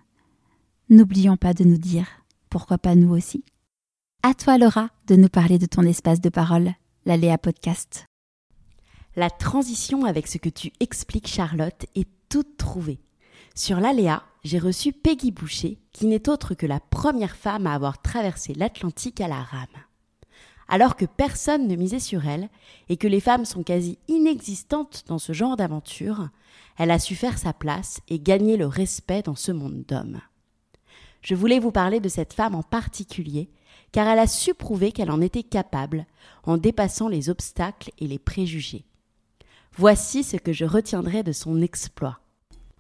n'oublions 0.90 1.38
pas 1.38 1.54
de 1.54 1.64
nous 1.64 1.78
dire 1.78 2.08
pourquoi 2.50 2.78
pas 2.78 2.96
nous 2.96 3.14
aussi. 3.14 3.44
À 4.24 4.34
toi, 4.34 4.58
Laura, 4.58 4.90
de 5.08 5.16
nous 5.16 5.30
parler 5.30 5.60
de 5.60 5.66
ton 5.66 5.84
espace 5.84 6.22
de 6.22 6.30
parole, 6.30 6.74
la 7.06 7.18
Léa 7.18 7.38
Podcast. 7.38 8.06
La 9.16 9.30
transition 9.30 10.06
avec 10.06 10.28
ce 10.28 10.38
que 10.38 10.50
tu 10.50 10.72
expliques, 10.80 11.28
Charlotte, 11.28 11.86
est 11.96 12.08
toute 12.30 12.58
trouvée. 12.58 13.00
Sur 13.60 13.82
l'Aléa, 13.82 14.24
j'ai 14.46 14.58
reçu 14.58 14.94
Peggy 14.94 15.32
Boucher, 15.32 15.80
qui 15.92 16.08
n'est 16.08 16.30
autre 16.30 16.54
que 16.54 16.66
la 16.66 16.80
première 16.80 17.36
femme 17.36 17.68
à 17.68 17.74
avoir 17.74 18.02
traversé 18.02 18.54
l'Atlantique 18.54 19.20
à 19.20 19.28
la 19.28 19.44
rame. 19.44 19.68
Alors 20.70 20.96
que 20.96 21.04
personne 21.04 21.68
ne 21.68 21.76
misait 21.76 22.00
sur 22.00 22.26
elle 22.26 22.48
et 22.88 22.96
que 22.96 23.10
les 23.10 23.20
femmes 23.20 23.44
sont 23.44 23.62
quasi 23.62 23.98
inexistantes 24.08 25.04
dans 25.08 25.20
ce 25.20 25.34
genre 25.34 25.58
d'aventure, 25.58 26.30
elle 26.78 26.90
a 26.90 27.00
su 27.00 27.16
faire 27.16 27.38
sa 27.38 27.52
place 27.52 28.00
et 28.08 28.18
gagner 28.18 28.56
le 28.56 28.66
respect 28.66 29.24
dans 29.24 29.36
ce 29.36 29.52
monde 29.52 29.84
d'hommes. 29.86 30.22
Je 31.22 31.36
voulais 31.36 31.60
vous 31.60 31.74
parler 31.74 32.00
de 32.00 32.08
cette 32.08 32.32
femme 32.32 32.56
en 32.56 32.64
particulier 32.64 33.50
car 33.92 34.08
elle 34.08 34.20
a 34.20 34.28
su 34.28 34.54
prouver 34.54 34.94
qu'elle 34.94 35.12
en 35.12 35.20
était 35.20 35.44
capable 35.44 36.06
en 36.44 36.56
dépassant 36.56 37.10
les 37.10 37.30
obstacles 37.30 37.92
et 37.98 38.08
les 38.08 38.20
préjugés. 38.20 38.86
Voici 39.76 40.24
ce 40.24 40.38
que 40.38 40.54
je 40.54 40.64
retiendrai 40.64 41.24
de 41.24 41.34
son 41.34 41.62
exploit. 41.62 42.22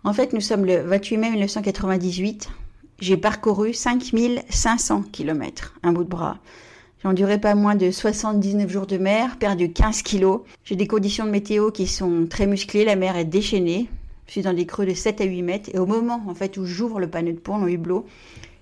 En 0.05 0.13
fait, 0.13 0.31
nous 0.31 0.39
sommes 0.39 0.65
le 0.65 0.77
28 0.81 1.17
mai 1.17 1.29
1998. 1.31 2.49
J'ai 2.99 3.17
parcouru 3.17 3.73
5500 3.73 5.03
km, 5.11 5.73
un 5.83 5.91
bout 5.91 6.05
de 6.05 6.09
bras. 6.09 6.37
J'ai 7.01 7.09
enduré 7.09 7.39
pas 7.39 7.53
moins 7.53 7.75
de 7.75 7.91
79 7.91 8.69
jours 8.69 8.87
de 8.87 8.97
mer, 8.97 9.37
perdu 9.37 9.71
15 9.71 10.01
kilos. 10.01 10.41
J'ai 10.63 10.77
des 10.77 10.87
conditions 10.87 11.25
de 11.25 11.31
météo 11.31 11.71
qui 11.71 11.85
sont 11.85 12.27
très 12.29 12.47
musclées, 12.47 12.85
la 12.85 12.95
mer 12.95 13.17
est 13.17 13.25
déchaînée. 13.25 13.89
Je 14.27 14.33
suis 14.33 14.41
dans 14.41 14.53
des 14.53 14.65
creux 14.65 14.85
de 14.85 14.93
7 14.93 15.19
à 15.21 15.25
8 15.25 15.41
mètres 15.41 15.69
et 15.73 15.79
au 15.79 15.85
moment 15.85 16.21
en 16.27 16.35
fait 16.35 16.55
où 16.57 16.65
j'ouvre 16.65 16.99
le 16.99 17.09
panneau 17.09 17.31
de 17.31 17.37
pont, 17.37 17.57
le 17.57 17.71
hublot, 17.71 18.05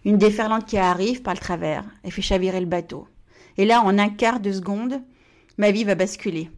une 0.05 0.17
déferlante 0.17 0.65
qui 0.65 0.77
arrive 0.77 1.21
par 1.21 1.33
le 1.35 1.39
travers 1.39 1.83
et 2.03 2.09
fait 2.09 2.21
chavirer 2.21 2.59
le 2.59 2.65
bateau. 2.65 3.07
Et 3.57 3.65
là, 3.65 3.81
en 3.81 3.97
un 3.97 4.09
quart 4.09 4.39
de 4.39 4.51
seconde, 4.51 5.01
ma 5.57 5.71
vie 5.71 5.83
va 5.83 5.95
basculer. 5.95 6.49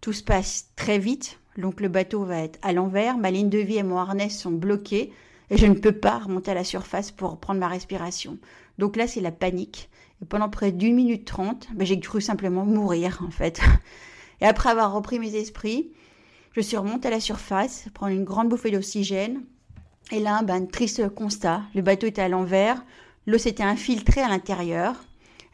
Tout 0.00 0.12
se 0.12 0.22
passe 0.22 0.68
très 0.76 0.98
vite, 0.98 1.38
donc 1.58 1.80
le 1.80 1.88
bateau 1.88 2.24
va 2.24 2.42
être 2.42 2.58
à 2.62 2.72
l'envers, 2.72 3.18
ma 3.18 3.30
ligne 3.30 3.48
de 3.48 3.58
vie 3.58 3.76
et 3.76 3.82
mon 3.82 3.98
harnais 3.98 4.28
sont 4.28 4.50
bloqués, 4.50 5.12
et 5.50 5.56
je 5.56 5.66
ne 5.66 5.74
peux 5.74 5.92
pas 5.92 6.18
remonter 6.18 6.50
à 6.50 6.54
la 6.54 6.64
surface 6.64 7.10
pour 7.10 7.38
prendre 7.38 7.60
ma 7.60 7.68
respiration. 7.68 8.38
Donc 8.78 8.96
là, 8.96 9.06
c'est 9.06 9.20
la 9.20 9.30
panique. 9.30 9.88
Et 10.22 10.24
pendant 10.24 10.48
près 10.48 10.72
d'une 10.72 10.94
minute 10.94 11.24
trente, 11.24 11.68
ben, 11.74 11.86
j'ai 11.86 12.00
cru 12.00 12.20
simplement 12.20 12.64
mourir, 12.64 13.22
en 13.26 13.30
fait. 13.30 13.60
Et 14.40 14.44
après 14.44 14.70
avoir 14.70 14.92
repris 14.92 15.18
mes 15.18 15.34
esprits, 15.34 15.92
je 16.52 16.60
suis 16.60 16.76
remontée 16.76 17.08
à 17.08 17.10
la 17.10 17.20
surface, 17.20 17.86
prendre 17.94 18.12
une 18.12 18.24
grande 18.24 18.48
bouffée 18.48 18.70
d'oxygène, 18.70 19.42
et 20.12 20.20
là, 20.20 20.42
ben, 20.42 20.68
triste 20.68 21.08
constat, 21.08 21.62
le 21.74 21.82
bateau 21.82 22.06
était 22.06 22.22
à 22.22 22.28
l'envers, 22.28 22.84
l'eau 23.26 23.38
s'était 23.38 23.62
infiltrée 23.62 24.20
à 24.20 24.28
l'intérieur, 24.28 24.94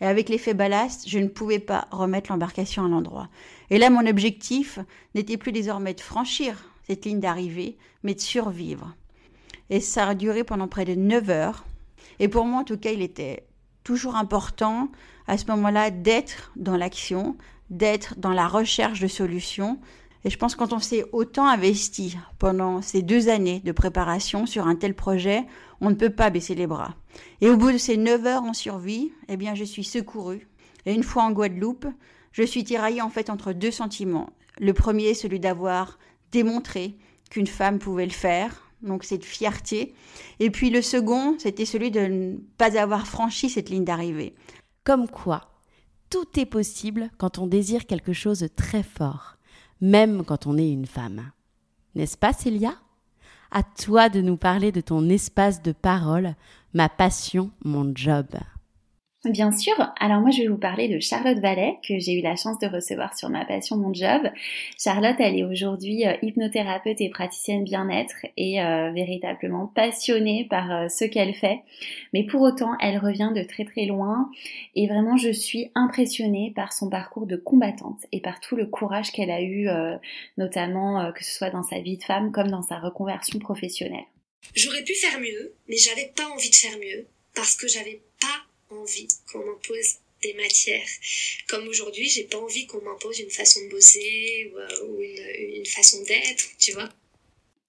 et 0.03 0.07
avec 0.07 0.29
l'effet 0.29 0.53
ballast, 0.53 1.09
je 1.09 1.21
ne 1.21 1.29
pouvais 1.29 1.61
pas 1.61 1.87
remettre 1.93 2.33
l'embarcation 2.33 2.85
à 2.85 2.89
l'endroit. 2.89 3.29
Et 3.71 3.79
là, 3.79 3.89
mon 3.89 4.05
objectif 4.05 4.81
n'était 5.15 5.37
plus 5.37 5.53
désormais 5.53 5.95
de 5.95 6.01
franchir 6.01 6.69
cette 6.89 7.05
ligne 7.05 7.21
d'arrivée, 7.21 7.79
mais 8.03 8.15
de 8.15 8.21
survivre. 8.21 8.97
Et 9.71 9.79
ça 9.79 10.09
a 10.09 10.15
duré 10.17 10.43
pendant 10.43 10.67
près 10.67 10.85
de 10.85 10.97
9 10.97 11.31
heures. 11.31 11.65
Et 12.19 12.27
pour 12.27 12.45
moi, 12.47 12.63
en 12.63 12.65
tout 12.65 12.77
cas, 12.77 12.91
il 12.91 13.01
était 13.01 13.47
toujours 13.85 14.17
important 14.17 14.91
à 15.29 15.39
ce 15.39 15.47
moment-là 15.47 15.93
d'être 15.93 16.51
dans 16.57 16.77
l'action, 16.77 17.37
d'être 17.71 18.19
dans 18.19 18.33
la 18.33 18.49
recherche 18.49 18.99
de 18.99 19.07
solutions, 19.07 19.79
et 20.25 20.31
je 20.31 20.39
pense 20.39 20.55
que 20.55 20.61
quand 20.61 20.73
on 20.73 20.79
s'est 20.79 21.05
autant 21.13 21.47
investi 21.47 22.17
pendant 22.39 22.81
ces 22.81 23.03
deux 23.03 23.29
années 23.29 23.61
de 23.61 23.73
préparation 23.73 24.47
sur 24.47 24.67
un 24.67 24.77
tel 24.77 24.95
projet, 24.95 25.45
on 25.81 25.91
ne 25.91 25.95
peut 25.95 26.11
pas 26.11 26.31
baisser 26.31 26.55
les 26.55 26.69
bras. 26.69 26.95
Et 27.41 27.51
au 27.51 27.57
bout 27.57 27.73
de 27.73 27.79
ces 27.79 27.97
neuf 27.97 28.25
heures 28.25 28.45
en 28.45 28.53
survie, 28.53 29.13
eh 29.29 29.37
bien, 29.37 29.55
je 29.55 29.65
suis 29.65 29.85
secourue. 29.85 30.49
Et 30.87 30.95
une 30.95 31.03
fois 31.03 31.25
en 31.25 31.33
Guadeloupe, 31.33 31.87
je 32.31 32.45
suis 32.45 32.65
tiraillée 32.65 33.03
en 33.03 33.11
fait 33.11 33.31
entre 33.31 33.53
deux 33.53 33.73
sentiments. 33.73 34.31
Le 34.61 34.73
premier, 34.73 35.15
celui 35.15 35.41
d'avoir 35.41 35.99
démontré 36.31 36.97
qu'une 37.31 37.47
femme 37.47 37.79
pouvait 37.79 38.07
le 38.07 38.13
faire, 38.13 38.71
donc 38.83 39.05
cette 39.05 39.25
fierté. 39.25 39.95
Et 40.39 40.51
puis 40.51 40.71
le 40.71 40.83
second, 40.83 41.37
c'était 41.39 41.65
celui 41.65 41.91
de 41.91 42.01
ne 42.01 42.37
pas 42.59 42.79
avoir 42.79 43.07
franchi 43.07 43.51
cette 43.51 43.71
ligne 43.71 43.85
d'arrivée. 43.85 44.35
Comme 44.85 45.09
quoi, 45.09 45.53
tout 46.11 46.39
est 46.39 46.47
possible 46.47 47.11
quand 47.19 47.39
on 47.39 47.47
désire 47.47 47.87
quelque 47.87 48.13
chose 48.13 48.41
de 48.41 48.49
très 48.49 48.83
fort 48.83 49.32
même 49.83 50.25
quand 50.25 50.47
on 50.47 50.57
est 50.57 50.71
une 50.71 50.87
femme. 50.87 51.31
N'est-ce 51.95 52.17
pas, 52.17 52.33
Célia? 52.33 52.73
À 53.51 53.63
toi 53.63 54.09
de 54.09 54.23
nous 54.23 54.39
parler 54.39 54.73
de 54.73 54.81
ton 54.81 55.11
espace 55.11 55.61
de 55.61 55.73
parole, 55.73 56.35
ma 56.73 56.89
passion, 56.89 57.51
mon 57.65 57.93
job. 57.95 58.29
Bien 59.25 59.53
sûr. 59.53 59.75
Alors 60.01 60.21
moi, 60.21 60.33
je 60.33 60.43
vais 60.43 60.49
vous 60.49 60.59
parler 60.59 60.89
de 60.89 60.99
Charlotte 60.99 61.39
Vallet, 61.39 61.79
que 61.87 61.97
j'ai 62.01 62.15
eu 62.15 62.23
la 62.23 62.35
chance 62.35 62.59
de 62.59 62.67
recevoir 62.67 63.17
sur 63.17 63.29
ma 63.29 63.45
passion, 63.45 63.77
mon 63.77 63.95
job. 63.95 64.21
Charlotte, 64.77 65.15
elle 65.21 65.39
est 65.39 65.45
aujourd'hui 65.45 66.05
euh, 66.05 66.17
hypnothérapeute 66.23 67.01
et 67.01 67.09
praticienne 67.09 67.63
bien-être 67.63 68.17
et 68.37 68.61
euh, 68.61 68.91
véritablement 68.91 69.69
passionnée 69.69 70.49
par 70.51 70.73
euh, 70.73 70.89
ce 70.89 71.05
qu'elle 71.05 71.35
fait. 71.35 71.61
Mais 72.13 72.27
pour 72.27 72.41
autant, 72.41 72.73
elle 72.81 72.99
revient 72.99 73.31
de 73.33 73.45
très 73.45 73.65
très 73.65 73.85
loin 73.85 74.29
et 74.75 74.89
vraiment, 74.89 75.17
je 75.17 75.31
suis 75.31 75.71
impressionnée 75.77 76.53
par 76.57 76.73
son 76.73 76.91
parcours 76.91 77.27
de 77.27 77.37
combattante 77.37 78.01
et 78.11 78.21
par 78.21 78.41
tout 78.41 78.57
le 78.57 78.67
courage 78.67 79.13
qu'elle 79.13 79.31
a 79.31 79.41
eu, 79.41 79.69
notamment 80.37 81.13
que 81.13 81.25
ce 81.25 81.33
soit 81.33 81.51
dans 81.51 81.63
sa 81.63 81.79
vie 81.79 81.97
de 81.97 82.03
femme 82.03 82.33
comme 82.33 82.49
dans 82.49 82.63
sa 82.63 82.79
reconversion 82.79 83.39
professionnelle. 83.39 84.05
J'aurais 84.55 84.83
pu 84.83 84.95
faire 84.95 85.21
mieux, 85.21 85.55
mais 85.69 85.77
j'avais 85.77 86.13
pas 86.17 86.29
envie 86.29 86.51
de 86.51 86.55
faire 86.55 86.79
mieux 86.79 87.07
parce 87.35 87.57
que 87.57 87.69
j'avais 87.69 88.03
envie 88.81 89.09
qu'on 89.31 89.39
m'impose 89.39 89.99
des 90.23 90.35
matières. 90.35 90.87
Comme 91.49 91.67
aujourd'hui, 91.69 92.09
j'ai 92.09 92.25
pas 92.25 92.39
envie 92.39 92.67
qu'on 92.67 92.81
m'impose 92.83 93.21
une 93.21 93.31
façon 93.31 93.61
de 93.67 93.71
bosser 93.71 94.53
ou, 94.55 94.59
euh, 94.59 95.59
une, 95.59 95.67
façon 95.67 95.99
d'être, 96.05 96.45
tu 96.59 96.73
vois. 96.73 96.89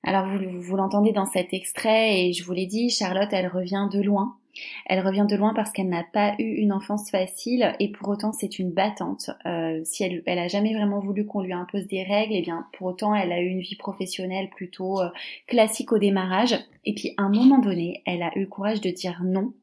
Alors 0.04 0.28
vous, 0.28 0.76
l'entendez 0.76 1.12
dans 1.12 1.26
cet 1.26 1.54
extrait 1.54 2.20
et 2.20 2.34
je 2.34 2.44
vous 2.44 2.52
l'ai 2.52 2.66
dit, 2.66 2.90
Charlotte, 2.90 3.30
elle 3.32 3.48
revient 3.48 3.88
de 3.92 4.02
loin. 4.02 4.38
Elle 4.86 5.00
revient 5.00 5.26
de 5.28 5.36
loin 5.36 5.54
parce 5.56 5.72
qu'elle 5.72 5.90
n'a 5.90 6.04
pas 6.04 6.36
eu 6.38 6.44
une 6.44 6.74
enfance 6.74 7.10
facile 7.10 7.74
et 7.80 7.92
pour 7.92 8.10
autant 8.10 8.34
c'est 8.34 8.60
une 8.60 8.70
battante. 8.70 9.32
Euh, 9.48 9.82
si 9.84 10.04
elle, 10.04 10.22
elle 10.28 10.38
a 10.38 10.48
jamais 10.48 10.76
vraiment 10.76 11.00
voulu 11.00 11.26
qu'on 11.26 11.42
lui 11.42 11.54
impose 11.54 11.88
des 11.88 12.04
règles, 12.04 12.34
et 12.34 12.40
eh 12.40 12.42
bien 12.42 12.68
pour 12.78 12.88
autant 12.88 13.16
elle 13.16 13.32
a 13.32 13.42
eu 13.42 13.48
une 13.48 13.62
vie 13.62 13.78
professionnelle 13.78 14.50
plutôt 14.50 15.02
euh, 15.02 15.10
classique 15.48 15.92
au 15.92 15.98
démarrage. 15.98 16.56
Et 16.86 16.94
puis 16.94 17.16
à 17.18 17.24
un 17.24 17.30
moment 17.30 17.58
donné, 17.58 18.04
elle 18.06 18.22
a 18.22 18.32
eu 18.38 18.42
le 18.42 18.48
courage 18.48 18.82
de 18.82 18.92
dire 18.92 19.22
non. 19.24 19.54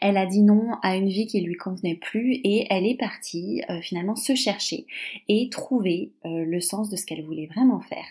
Elle 0.00 0.16
a 0.16 0.26
dit 0.26 0.42
non 0.42 0.76
à 0.82 0.96
une 0.96 1.08
vie 1.08 1.26
qui 1.26 1.40
lui 1.40 1.56
convenait 1.56 1.94
plus 1.94 2.40
et 2.44 2.66
elle 2.70 2.86
est 2.86 2.98
partie 2.98 3.62
euh, 3.70 3.80
finalement 3.80 4.16
se 4.16 4.34
chercher 4.34 4.86
et 5.28 5.48
trouver 5.50 6.10
le 6.24 6.60
sens 6.60 6.90
de 6.90 6.96
ce 6.96 7.06
qu'elle 7.06 7.24
voulait 7.24 7.48
vraiment 7.54 7.80
faire. 7.80 8.06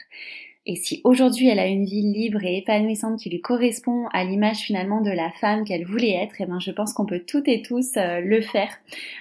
Et 0.68 0.76
si 0.76 1.02
aujourd'hui 1.04 1.48
elle 1.48 1.60
a 1.60 1.68
une 1.68 1.86
vie 1.86 2.02
libre 2.02 2.44
et 2.44 2.58
épanouissante 2.58 3.20
qui 3.20 3.30
lui 3.30 3.39
correspond 3.39 4.08
à 4.13 4.24
l'image 4.24 4.58
finalement 4.58 5.02
de 5.02 5.12
la 5.12 5.30
femme 5.30 5.63
qu'elle 5.63 5.86
voulait 5.86 6.15
être, 6.24 6.36
eh 6.39 6.48
ben 6.48 6.60
je 6.60 6.72
pense 6.72 6.94
qu'on 6.94 7.06
peut 7.06 7.20
toutes 7.26 7.48
et 7.48 7.62
tous 7.62 7.91
euh, 7.98 8.20
le 8.20 8.41
faire, 8.41 8.76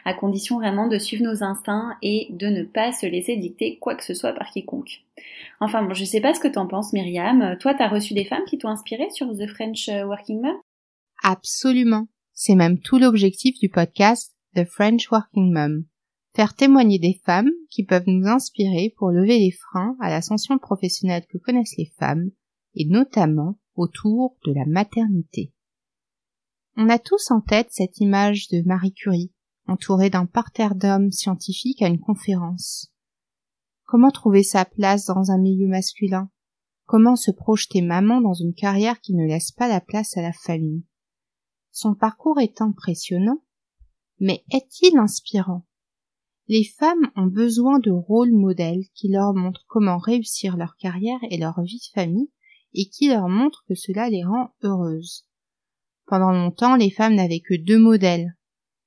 à 0.07 0.15
condition 0.15 0.59
vraiment 0.59 0.89
de 0.89 0.99
suivre 0.99 1.23
nos 1.23 1.43
instincts 1.43 1.99
et 2.01 2.29
de 2.31 2.47
ne 2.47 2.63
pas 2.63 2.93
se 2.93 3.05
laisser 3.05 3.37
dicter 3.37 3.77
quoi 3.77 3.95
que 3.95 4.05
ce 4.05 4.15
soit 4.15 4.33
par 4.33 4.51
quiconque. 4.51 5.03
Enfin 5.61 5.83
bon, 5.83 5.93
je 5.93 6.05
sais 6.05 6.23
pas 6.23 6.33
ce 6.33 6.41
que 6.41 6.49
t'en 6.49 6.67
penses 6.67 6.95
Myriam. 6.95 7.59
Toi, 7.61 7.75
t'as 7.75 7.89
reçu 7.89 8.15
des 8.15 8.25
femmes 8.25 8.45
qui 8.47 8.57
t'ont 8.57 8.69
inspiré 8.69 9.11
sur 9.11 9.31
The 9.37 9.47
French 9.47 9.89
Working 9.89 10.41
Mom? 10.41 10.57
Absolument. 11.23 12.07
C'est 12.35 12.55
même 12.55 12.79
tout 12.79 12.99
l'objectif 12.99 13.59
du 13.59 13.69
podcast 13.69 14.37
The 14.55 14.65
French 14.65 15.11
Working 15.11 15.53
Mom 15.53 15.85
faire 16.35 16.55
témoigner 16.55 16.99
des 16.99 17.21
femmes 17.25 17.51
qui 17.71 17.85
peuvent 17.85 18.09
nous 18.09 18.27
inspirer 18.27 18.93
pour 18.97 19.11
lever 19.11 19.39
les 19.39 19.53
freins 19.53 19.97
à 20.01 20.11
l'ascension 20.11 20.59
professionnelle 20.59 21.25
que 21.29 21.39
connaissent 21.39 21.77
les 21.79 21.93
femmes, 21.99 22.31
et 22.75 22.87
notamment 22.87 23.59
autour 23.77 24.37
de 24.45 24.53
la 24.53 24.67
maternité. 24.67 25.53
On 26.77 26.89
a 26.89 26.99
tous 26.99 27.31
en 27.31 27.41
tête 27.41 27.69
cette 27.71 27.99
image 28.01 28.49
de 28.49 28.63
Marie 28.67 28.93
Curie, 28.93 29.33
entourée 29.67 30.11
d'un 30.11 30.27
parterre 30.27 30.75
d'hommes 30.75 31.13
scientifiques 31.13 31.83
à 31.83 31.87
une 31.87 32.01
conférence. 32.01 32.93
Comment 33.85 34.11
trouver 34.11 34.43
sa 34.43 34.65
place 34.65 35.07
dans 35.07 35.31
un 35.31 35.39
milieu 35.39 35.69
masculin? 35.69 36.31
Comment 36.87 37.17
se 37.17 37.31
projeter 37.31 37.81
maman 37.81 38.21
dans 38.21 38.35
une 38.35 38.55
carrière 38.55 39.01
qui 39.01 39.15
ne 39.15 39.25
laisse 39.25 39.53
pas 39.53 39.69
la 39.69 39.81
place 39.81 40.17
à 40.17 40.23
la 40.23 40.33
famille? 40.33 40.85
Son 41.77 41.97
parcours 41.97 42.39
est 42.39 42.63
impressionnant, 42.63 43.43
mais 44.21 44.45
est-il 44.53 44.97
inspirant? 44.97 45.67
Les 46.47 46.63
femmes 46.63 47.11
ont 47.17 47.27
besoin 47.27 47.81
de 47.81 47.91
rôles 47.91 48.31
modèles 48.31 48.85
qui 48.95 49.09
leur 49.09 49.35
montrent 49.35 49.65
comment 49.67 49.99
réussir 49.99 50.57
leur 50.57 50.77
carrière 50.77 51.19
et 51.31 51.37
leur 51.37 51.61
vie 51.63 51.81
de 51.81 51.93
famille 52.01 52.31
et 52.75 52.89
qui 52.89 53.09
leur 53.09 53.29
montrent 53.29 53.65
que 53.69 53.75
cela 53.75 54.09
les 54.09 54.23
rend 54.23 54.55
heureuses. 54.63 55.27
Pendant 56.07 56.31
longtemps, 56.31 56.77
les 56.77 56.91
femmes 56.91 57.17
n'avaient 57.17 57.41
que 57.41 57.61
deux 57.61 57.81
modèles, 57.81 58.37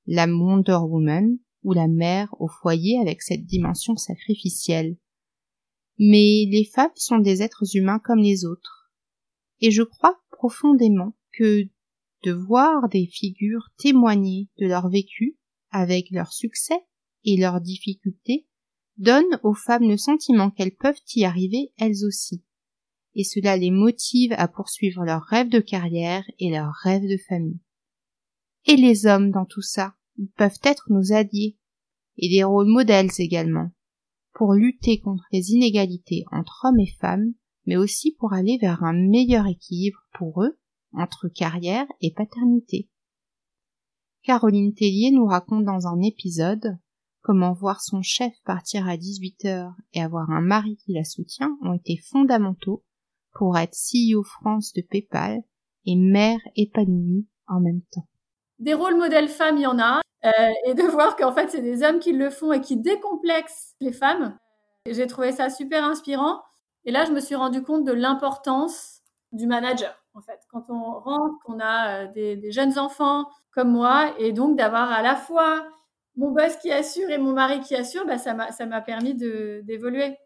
la 0.06 0.26
Wonder 0.26 0.78
Woman 0.80 1.36
ou 1.64 1.74
la 1.74 1.88
mère 1.88 2.34
au 2.40 2.48
foyer 2.48 2.98
avec 3.02 3.20
cette 3.20 3.44
dimension 3.44 3.96
sacrificielle. 3.96 4.96
Mais 5.98 6.46
les 6.50 6.64
femmes 6.64 6.88
sont 6.94 7.18
des 7.18 7.42
êtres 7.42 7.76
humains 7.76 7.98
comme 7.98 8.20
les 8.20 8.46
autres. 8.46 8.90
Et 9.60 9.70
je 9.70 9.82
crois 9.82 10.18
profondément 10.30 11.14
que 11.32 11.68
de 12.24 12.32
voir 12.32 12.88
des 12.88 13.06
figures 13.06 13.68
témoigner 13.76 14.48
de 14.58 14.66
leur 14.66 14.88
vécu 14.88 15.38
avec 15.70 16.10
leur 16.10 16.32
succès 16.32 16.80
et 17.24 17.36
leurs 17.36 17.60
difficultés 17.60 18.46
donnent 18.96 19.38
aux 19.42 19.54
femmes 19.54 19.88
le 19.88 19.96
sentiment 19.96 20.50
qu'elles 20.50 20.74
peuvent 20.74 21.00
y 21.14 21.24
arriver 21.24 21.72
elles 21.76 22.04
aussi. 22.04 22.42
Et 23.14 23.24
cela 23.24 23.56
les 23.56 23.70
motive 23.70 24.32
à 24.36 24.48
poursuivre 24.48 25.04
leurs 25.04 25.24
rêves 25.24 25.48
de 25.48 25.60
carrière 25.60 26.24
et 26.38 26.50
leurs 26.50 26.74
rêves 26.82 27.08
de 27.08 27.18
famille. 27.28 27.60
Et 28.66 28.76
les 28.76 29.06
hommes 29.06 29.30
dans 29.30 29.46
tout 29.46 29.62
ça, 29.62 29.94
peuvent 30.36 30.58
être 30.64 30.90
nos 30.90 31.12
alliés, 31.12 31.56
et 32.16 32.28
des 32.28 32.44
rôles 32.44 32.68
modèles 32.68 33.10
également, 33.18 33.70
pour 34.34 34.52
lutter 34.52 35.00
contre 35.00 35.24
les 35.32 35.52
inégalités 35.52 36.24
entre 36.32 36.64
hommes 36.64 36.80
et 36.80 36.92
femmes, 37.00 37.34
mais 37.66 37.76
aussi 37.76 38.16
pour 38.18 38.32
aller 38.32 38.58
vers 38.60 38.82
un 38.82 38.94
meilleur 38.94 39.46
équilibre 39.46 40.00
pour 40.18 40.42
eux 40.42 40.58
entre 40.92 41.28
carrière 41.28 41.86
et 42.00 42.12
paternité. 42.12 42.88
Caroline 44.22 44.74
Tellier 44.74 45.10
nous 45.10 45.26
raconte 45.26 45.64
dans 45.64 45.86
un 45.86 46.00
épisode 46.02 46.78
comment 47.22 47.52
voir 47.52 47.80
son 47.80 48.02
chef 48.02 48.32
partir 48.44 48.88
à 48.88 48.96
18 48.96 49.44
heures 49.46 49.74
et 49.92 50.02
avoir 50.02 50.30
un 50.30 50.40
mari 50.40 50.76
qui 50.76 50.92
la 50.92 51.04
soutient 51.04 51.56
ont 51.62 51.74
été 51.74 51.98
fondamentaux 52.10 52.84
pour 53.34 53.56
être 53.56 53.74
CEO 53.74 54.22
France 54.22 54.72
de 54.72 54.82
PayPal 54.82 55.42
et 55.86 55.96
mère 55.96 56.40
épanouie 56.56 57.26
en 57.46 57.60
même 57.60 57.82
temps. 57.92 58.06
Des 58.58 58.74
rôles 58.74 58.96
modèles 58.96 59.28
femmes, 59.28 59.56
il 59.56 59.62
y 59.62 59.66
en 59.66 59.78
a, 59.78 60.00
euh, 60.24 60.30
et 60.66 60.74
de 60.74 60.82
voir 60.82 61.16
qu'en 61.16 61.32
fait 61.32 61.48
c'est 61.50 61.62
des 61.62 61.82
hommes 61.82 62.00
qui 62.00 62.12
le 62.12 62.30
font 62.30 62.52
et 62.52 62.60
qui 62.60 62.76
décomplexent 62.76 63.74
les 63.80 63.92
femmes. 63.92 64.36
J'ai 64.90 65.06
trouvé 65.06 65.32
ça 65.32 65.50
super 65.50 65.84
inspirant. 65.84 66.40
Et 66.84 66.90
là, 66.90 67.04
je 67.04 67.12
me 67.12 67.20
suis 67.20 67.34
rendu 67.34 67.62
compte 67.62 67.84
de 67.84 67.92
l'importance 67.92 69.02
du 69.32 69.46
manager, 69.46 69.97
Quand 70.50 70.64
on 70.68 70.98
rentre, 70.98 71.34
qu'on 71.44 71.60
a 71.60 72.04
euh, 72.04 72.12
des, 72.12 72.36
des 72.36 72.50
jeunes 72.50 72.78
enfants 72.78 73.26
comme 73.52 73.72
moi, 73.72 74.14
et 74.18 74.32
donc 74.32 74.56
d'avoir 74.56 74.90
à 74.90 75.02
la 75.02 75.16
fois 75.16 75.66
mon 76.18 76.32
boss 76.32 76.56
qui 76.56 76.72
assure 76.72 77.08
et 77.10 77.18
mon 77.18 77.32
mari 77.32 77.60
qui 77.60 77.74
assure, 77.76 78.04
bah, 78.04 78.18
ça 78.18 78.34
m'a 78.34 78.80
permis 78.80 79.14
d'évoluer. 79.14 80.16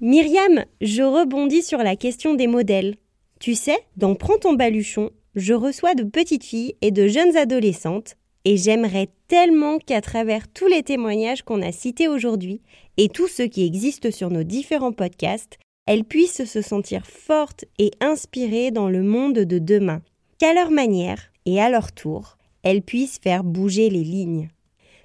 Myriam, 0.00 0.64
je 0.80 1.02
rebondis 1.02 1.62
sur 1.62 1.78
la 1.78 1.96
question 1.96 2.34
des 2.34 2.46
modèles. 2.46 2.94
Tu 3.40 3.54
sais, 3.54 3.78
dans 3.96 4.14
Prends 4.14 4.38
ton 4.38 4.52
baluchon, 4.52 5.10
je 5.34 5.54
reçois 5.54 5.94
de 5.94 6.04
petites 6.04 6.44
filles 6.44 6.76
et 6.82 6.90
de 6.90 7.08
jeunes 7.08 7.36
adolescentes 7.36 8.16
et 8.44 8.56
j'aimerais 8.56 9.08
tellement 9.28 9.78
qu'à 9.78 10.00
travers 10.00 10.46
tous 10.52 10.66
les 10.66 10.82
témoignages 10.82 11.42
qu'on 11.42 11.62
a 11.62 11.72
cités 11.72 12.08
aujourd'hui 12.08 12.60
et 12.96 13.08
tous 13.08 13.28
ceux 13.28 13.46
qui 13.46 13.64
existent 13.64 14.10
sur 14.10 14.30
nos 14.30 14.42
différents 14.42 14.92
podcasts, 14.92 15.58
elles 15.88 16.04
puissent 16.04 16.44
se 16.44 16.60
sentir 16.60 17.06
fortes 17.06 17.64
et 17.78 17.90
inspirées 18.02 18.70
dans 18.70 18.90
le 18.90 19.02
monde 19.02 19.38
de 19.38 19.58
demain. 19.58 20.02
Qu'à 20.38 20.52
leur 20.52 20.70
manière 20.70 21.32
et 21.46 21.62
à 21.62 21.70
leur 21.70 21.92
tour, 21.92 22.36
elles 22.62 22.82
puissent 22.82 23.18
faire 23.18 23.42
bouger 23.42 23.88
les 23.88 24.04
lignes 24.04 24.50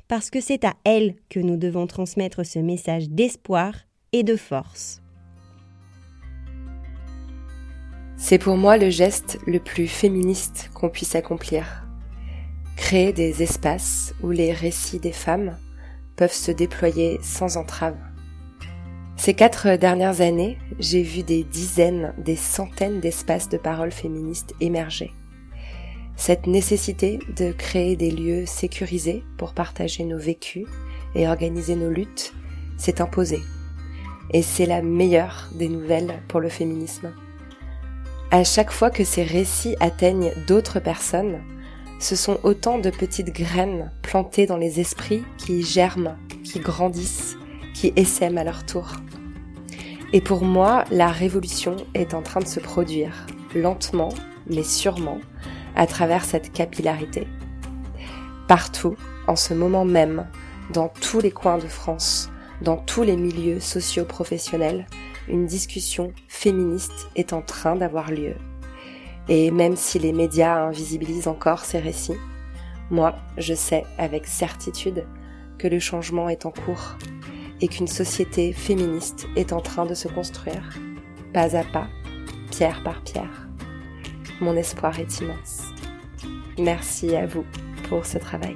parce 0.10 0.30
que 0.30 0.41
c'est 0.41 0.65
à 0.65 0.74
elle 0.84 1.15
que 1.30 1.39
nous 1.39 1.56
devons 1.56 1.88
transmettre 1.88 2.46
ce 2.46 2.60
message 2.60 3.10
d'espoir 3.10 3.74
et 4.12 4.24
de 4.24 4.36
force. 4.36 5.02
C'est 8.17 8.38
pour 8.38 8.58
moi 8.58 8.78
le 8.78 8.89
geste 8.89 9.39
le 9.48 9.60
plus 9.60 9.88
féministe 9.88 10.69
qu'on 10.74 10.89
puisse 10.89 11.15
accomplir. 11.15 11.88
Créer 12.76 13.13
des 13.13 13.41
espaces 13.41 14.13
où 14.22 14.32
les 14.32 14.52
récits 14.52 15.00
des 15.00 15.13
femmes 15.13 15.58
peuvent 16.17 16.34
se 16.34 16.52
déployer 16.52 17.19
sans 17.24 17.56
entrave. 17.56 17.98
Ces 19.15 19.34
quatre 19.34 19.78
dernières 19.78 20.21
années, 20.21 20.58
j'ai 20.80 21.02
vu 21.02 21.23
des 21.23 21.43
dizaines, 21.43 22.13
des 22.17 22.36
centaines 22.36 22.99
d'espaces 22.99 23.47
de 23.47 23.58
parole 23.58 23.91
féministes 23.91 24.54
émerger. 24.60 25.13
Cette 26.15 26.47
nécessité 26.47 27.19
de 27.36 27.52
créer 27.52 27.95
des 27.95 28.12
lieux 28.12 28.45
sécurisés 28.45 29.23
pour 29.38 29.54
partager 29.54 30.04
nos 30.04 30.19
vécus 30.19 30.67
et 31.15 31.28
organiser 31.28 31.76
nos 31.76 31.89
luttes 31.89 32.34
s'est 32.78 33.02
imposée. 33.02 33.41
Et 34.32 34.41
c'est 34.41 34.65
la 34.65 34.82
meilleure 34.82 35.49
des 35.54 35.69
nouvelles 35.69 36.21
pour 36.28 36.39
le 36.39 36.49
féminisme. 36.49 37.13
À 38.32 38.43
chaque 38.43 38.71
fois 38.71 38.89
que 38.89 39.04
ces 39.04 39.23
récits 39.23 39.76
atteignent 39.80 40.32
d'autres 40.47 40.80
personnes, 40.80 41.41
ce 41.99 42.15
sont 42.15 42.39
autant 42.43 42.80
de 42.80 42.89
petites 42.89 43.34
graines 43.34 43.91
plantées 44.02 44.47
dans 44.47 44.58
les 44.58 44.80
esprits 44.80 45.23
qui 45.38 45.63
germent, 45.63 46.17
qui 46.43 46.60
grandissent, 46.60 47.38
qui 47.73 47.93
essaiment 47.95 48.38
à 48.38 48.43
leur 48.43 48.65
tour. 48.65 48.93
Et 50.13 50.21
pour 50.21 50.43
moi, 50.43 50.86
la 50.91 51.09
révolution 51.09 51.75
est 51.93 52.13
en 52.13 52.21
train 52.21 52.39
de 52.39 52.47
se 52.47 52.59
produire, 52.59 53.25
lentement, 53.55 54.09
mais 54.47 54.63
sûrement, 54.63 55.19
à 55.75 55.88
travers 55.88 56.23
cette 56.23 56.51
capillarité. 56.51 57.27
Partout, 58.47 58.95
en 59.27 59.36
ce 59.36 59.53
moment 59.53 59.86
même, 59.86 60.27
dans 60.71 60.89
tous 60.89 61.19
les 61.19 61.31
coins 61.31 61.57
de 61.57 61.67
France, 61.67 62.29
dans 62.62 62.77
tous 62.77 63.03
les 63.03 63.17
milieux 63.17 63.59
socio-professionnels, 63.59 64.86
une 65.27 65.45
discussion 65.45 66.13
féministe 66.27 67.09
est 67.15 67.33
en 67.33 67.41
train 67.41 67.75
d'avoir 67.75 68.12
lieu. 68.12 68.36
Et 69.29 69.51
même 69.51 69.75
si 69.75 69.99
les 69.99 70.13
médias 70.13 70.65
invisibilisent 70.65 71.27
encore 71.27 71.65
ces 71.65 71.79
récits, 71.79 72.19
moi, 72.91 73.15
je 73.38 73.53
sais 73.53 73.86
avec 73.97 74.27
certitude 74.27 75.05
que 75.57 75.67
le 75.67 75.79
changement 75.79 76.29
est 76.29 76.45
en 76.45 76.51
cours 76.51 76.97
et 77.62 77.68
qu'une 77.68 77.88
société 77.88 78.54
féministe 78.54 79.28
est 79.36 79.54
en 79.54 79.62
train 79.62 79.86
de 79.86 79.94
se 79.94 80.08
construire, 80.08 80.78
pas 81.34 81.56
à 81.56 81.63
pas, 81.63 81.88
pierre 82.52 82.84
par 82.84 83.02
pierre. 83.04 83.48
Mon 84.42 84.56
espoir 84.56 85.00
est 85.00 85.22
immense. 85.22 85.63
Merci 86.58 87.16
à 87.16 87.26
vous 87.26 87.46
pour 87.89 88.06
ce 88.06 88.18
travail. 88.18 88.56